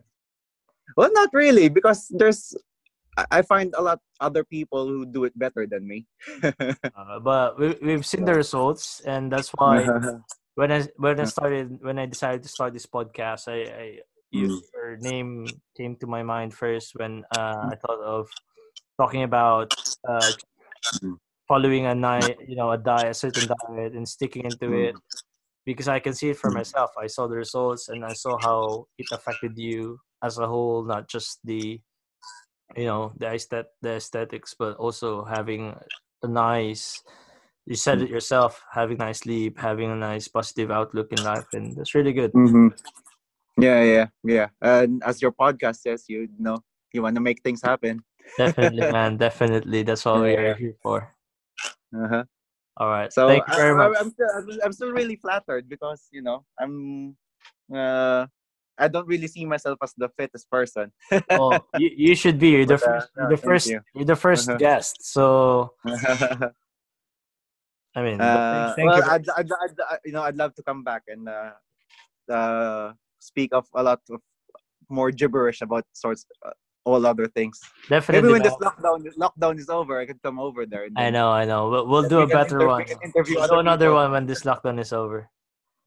Well, 0.98 1.12
not 1.12 1.30
really, 1.34 1.70
because 1.70 2.08
there's 2.12 2.56
I- 3.32 3.48
find 3.48 3.74
a 3.78 3.82
lot 3.82 4.00
other 4.20 4.44
people 4.44 4.88
who 4.88 5.06
do 5.06 5.24
it 5.24 5.32
better 5.40 5.66
than 5.66 5.88
me. 5.88 6.06
Uh, 6.44 7.20
but 7.24 7.58
we, 7.60 7.76
we've 7.82 8.06
seen 8.06 8.26
the 8.26 8.36
results, 8.36 9.00
and 9.08 9.32
that's 9.32 9.52
why 9.56 9.88
when 10.56 10.72
I 10.72 10.88
when 10.98 11.20
I 11.20 11.26
started 11.26 11.80
when 11.82 12.00
I 12.00 12.06
decided 12.06 12.44
to 12.44 12.50
start 12.50 12.74
this 12.74 12.86
podcast, 12.88 13.48
I, 13.48 13.60
I 13.72 13.86
your 14.32 14.98
name 14.98 15.62
came 15.78 15.96
to 15.98 16.08
my 16.08 16.24
mind 16.24 16.54
first 16.54 16.96
when 16.96 17.24
uh, 17.32 17.72
I 17.72 17.76
thought 17.80 18.02
of 18.02 18.28
talking 19.00 19.24
about 19.24 19.72
uh, 20.08 20.34
Mm. 21.04 21.18
following 21.48 21.86
a 21.86 21.96
night, 21.96 22.38
you 22.48 22.56
know, 22.56 22.72
a 22.72 22.78
diet, 22.78 23.12
a 23.12 23.14
certain 23.14 23.48
diet, 23.48 23.94
and 23.94 24.08
sticking 24.08 24.46
into 24.46 24.70
Mm. 24.70 24.90
it 24.90 24.96
because 25.66 25.88
I 25.88 26.00
can 26.00 26.14
see 26.14 26.30
it 26.30 26.38
for 26.38 26.52
Mm. 26.52 26.56
myself. 26.56 26.92
I 26.98 27.08
saw 27.08 27.28
the 27.28 27.36
results, 27.36 27.90
and 27.90 28.06
I 28.06 28.14
saw 28.14 28.38
how 28.38 28.88
it 28.98 29.08
affected 29.12 29.58
you 29.58 30.00
as 30.24 30.38
a 30.38 30.48
whole, 30.48 30.84
not 30.86 31.10
just 31.10 31.40
the 31.44 31.82
you 32.76 32.86
know 32.86 33.14
the 33.18 33.28
aesthet- 33.28 33.76
the 33.82 33.96
aesthetics, 33.98 34.56
but 34.58 34.78
also 34.78 35.24
having 35.26 35.76
a 36.24 36.28
nice 36.28 37.04
you 37.66 37.76
said 37.76 38.02
it 38.02 38.10
yourself 38.10 38.62
having 38.72 38.98
nice 38.98 39.20
sleep 39.26 39.58
having 39.58 39.90
a 39.92 39.96
nice 39.96 40.28
positive 40.28 40.70
outlook 40.70 41.12
in 41.12 41.24
life 41.24 41.46
and 41.54 41.76
that's 41.76 41.96
really 41.96 42.14
good 42.14 42.32
hmm 42.32 42.70
Yeah, 43.58 43.84
yeah, 43.84 44.08
yeah. 44.28 44.48
And 44.60 45.00
as 45.08 45.22
your 45.24 45.32
podcast 45.32 45.80
says, 45.80 46.04
you 46.12 46.28
know, 46.38 46.60
you 46.92 47.02
want 47.02 47.16
to 47.16 47.24
make 47.24 47.40
things 47.42 47.64
happen. 47.64 48.04
definitely 48.38 48.84
man 48.92 49.16
definitely 49.18 49.84
that's 49.84 50.04
what 50.06 50.20
we're 50.20 50.56
here 50.56 50.76
for 50.84 51.08
Uh-huh. 51.96 52.24
all 52.78 52.90
right 52.92 53.12
So 53.14 53.28
thank 53.30 53.48
you 53.48 53.56
very 53.56 53.72
I- 53.74 53.88
much 53.88 53.96
I'm, 54.00 54.10
still, 54.12 54.32
I'm, 54.64 54.74
still 54.74 54.92
really 54.92 55.16
flattered 55.16 55.70
because 55.72 56.10
you 56.12 56.22
know 56.22 56.44
I'm 56.60 57.16
uh, 57.72 58.28
I 58.78 58.88
don't 58.92 59.08
really 59.08 59.28
see 59.32 59.46
myself 59.48 59.80
as 59.82 59.94
the 59.96 60.10
fittest 60.20 60.52
person. 60.52 60.92
oh, 61.32 61.64
you, 61.80 61.90
you 61.96 62.16
should 62.16 62.38
be. 62.38 62.50
You're 62.50 62.66
the 62.68 62.76
But, 62.76 62.84
uh, 62.84 62.92
first. 62.92 63.08
You're 63.16 63.30
the 63.32 63.38
first. 63.38 63.68
you. 63.72 63.80
You're 63.96 64.06
the 64.12 64.16
1st 64.20 64.50
Uh-huh. 64.50 64.58
guest. 64.60 64.96
So 65.00 65.74
I 67.96 68.02
mean, 68.04 68.20
Uh, 68.20 68.74
thank 68.76 68.90
well, 68.90 68.98
you. 69.00 69.04
I'd, 69.10 69.30
I'd, 69.30 69.52
I'd, 69.52 70.00
you 70.04 70.12
know, 70.12 70.22
I'd 70.24 70.36
love 70.36 70.54
to 70.56 70.64
come 70.64 70.84
back 70.84 71.04
and 71.08 71.30
uh, 71.30 71.52
uh, 72.32 72.94
speak 73.20 73.54
of 73.54 73.66
a 73.74 73.82
lot 73.84 74.02
of 74.10 74.20
more 74.90 75.12
gibberish 75.12 75.62
about 75.62 75.86
sorts, 75.94 76.26
uh, 76.46 76.52
all 76.84 77.06
other 77.06 77.26
things. 77.28 77.60
Definitely. 77.90 78.22
Maybe 78.22 78.34
when 78.34 78.44
this 78.44 78.54
man. 78.60 78.70
lockdown 78.70 79.00
lockdown 79.18 79.58
is 79.58 79.70
over, 79.70 80.00
I 80.00 80.06
could 80.06 80.22
come 80.22 80.40
over 80.40 80.66
there. 80.66 80.84
And 80.86 81.00
I 81.00 81.10
know. 81.10 81.32
I 81.32 81.46
know. 81.46 81.70
We'll, 81.70 81.88
we'll 81.88 82.04
we 82.04 82.10
do 82.10 82.20
a 82.20 82.28
better 82.28 82.58
inter- 82.60 82.68
one. 82.68 82.80
We 82.80 82.86
can 82.86 83.00
interview 83.02 83.36
We'll 83.36 83.44
other 83.46 83.56
do 83.56 83.60
another 83.60 83.86
people. 83.88 83.96
one 83.96 84.12
when 84.12 84.26
this 84.28 84.44
lockdown 84.44 84.80
is 84.80 84.94
over. 84.94 85.30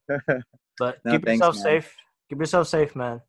But 0.79 0.99
No, 1.05 1.11
keep 1.13 1.25
thanks, 1.25 1.41
yourself 1.41 1.57
man. 1.57 1.63
safe. 1.65 1.97
Keep 2.31 2.39
yourself 2.39 2.69
safe, 2.69 2.95
man. 2.95 3.21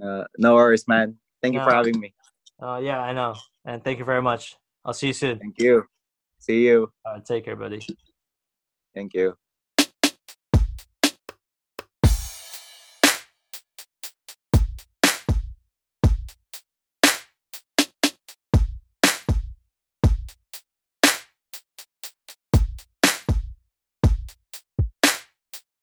Uh, 0.00 0.24
no 0.38 0.54
worries, 0.54 0.86
man. 0.86 1.18
Thank 1.42 1.54
you 1.54 1.60
for 1.60 1.72
having 1.74 1.98
me. 1.98 2.14
Uh, 2.62 2.78
yeah, 2.82 3.00
I 3.00 3.12
know. 3.12 3.34
And 3.64 3.82
thank 3.82 3.98
you 3.98 4.04
very 4.04 4.22
much. 4.22 4.54
I'll 4.84 4.94
see 4.94 5.08
you 5.08 5.12
soon. 5.12 5.38
Thank 5.40 5.58
you. 5.58 5.84
See 6.42 6.66
you. 6.66 6.92
Uh, 7.06 7.20
take 7.20 7.44
care, 7.46 7.56
buddy. 7.56 7.80
Thank 8.94 9.14
you. 9.14 9.36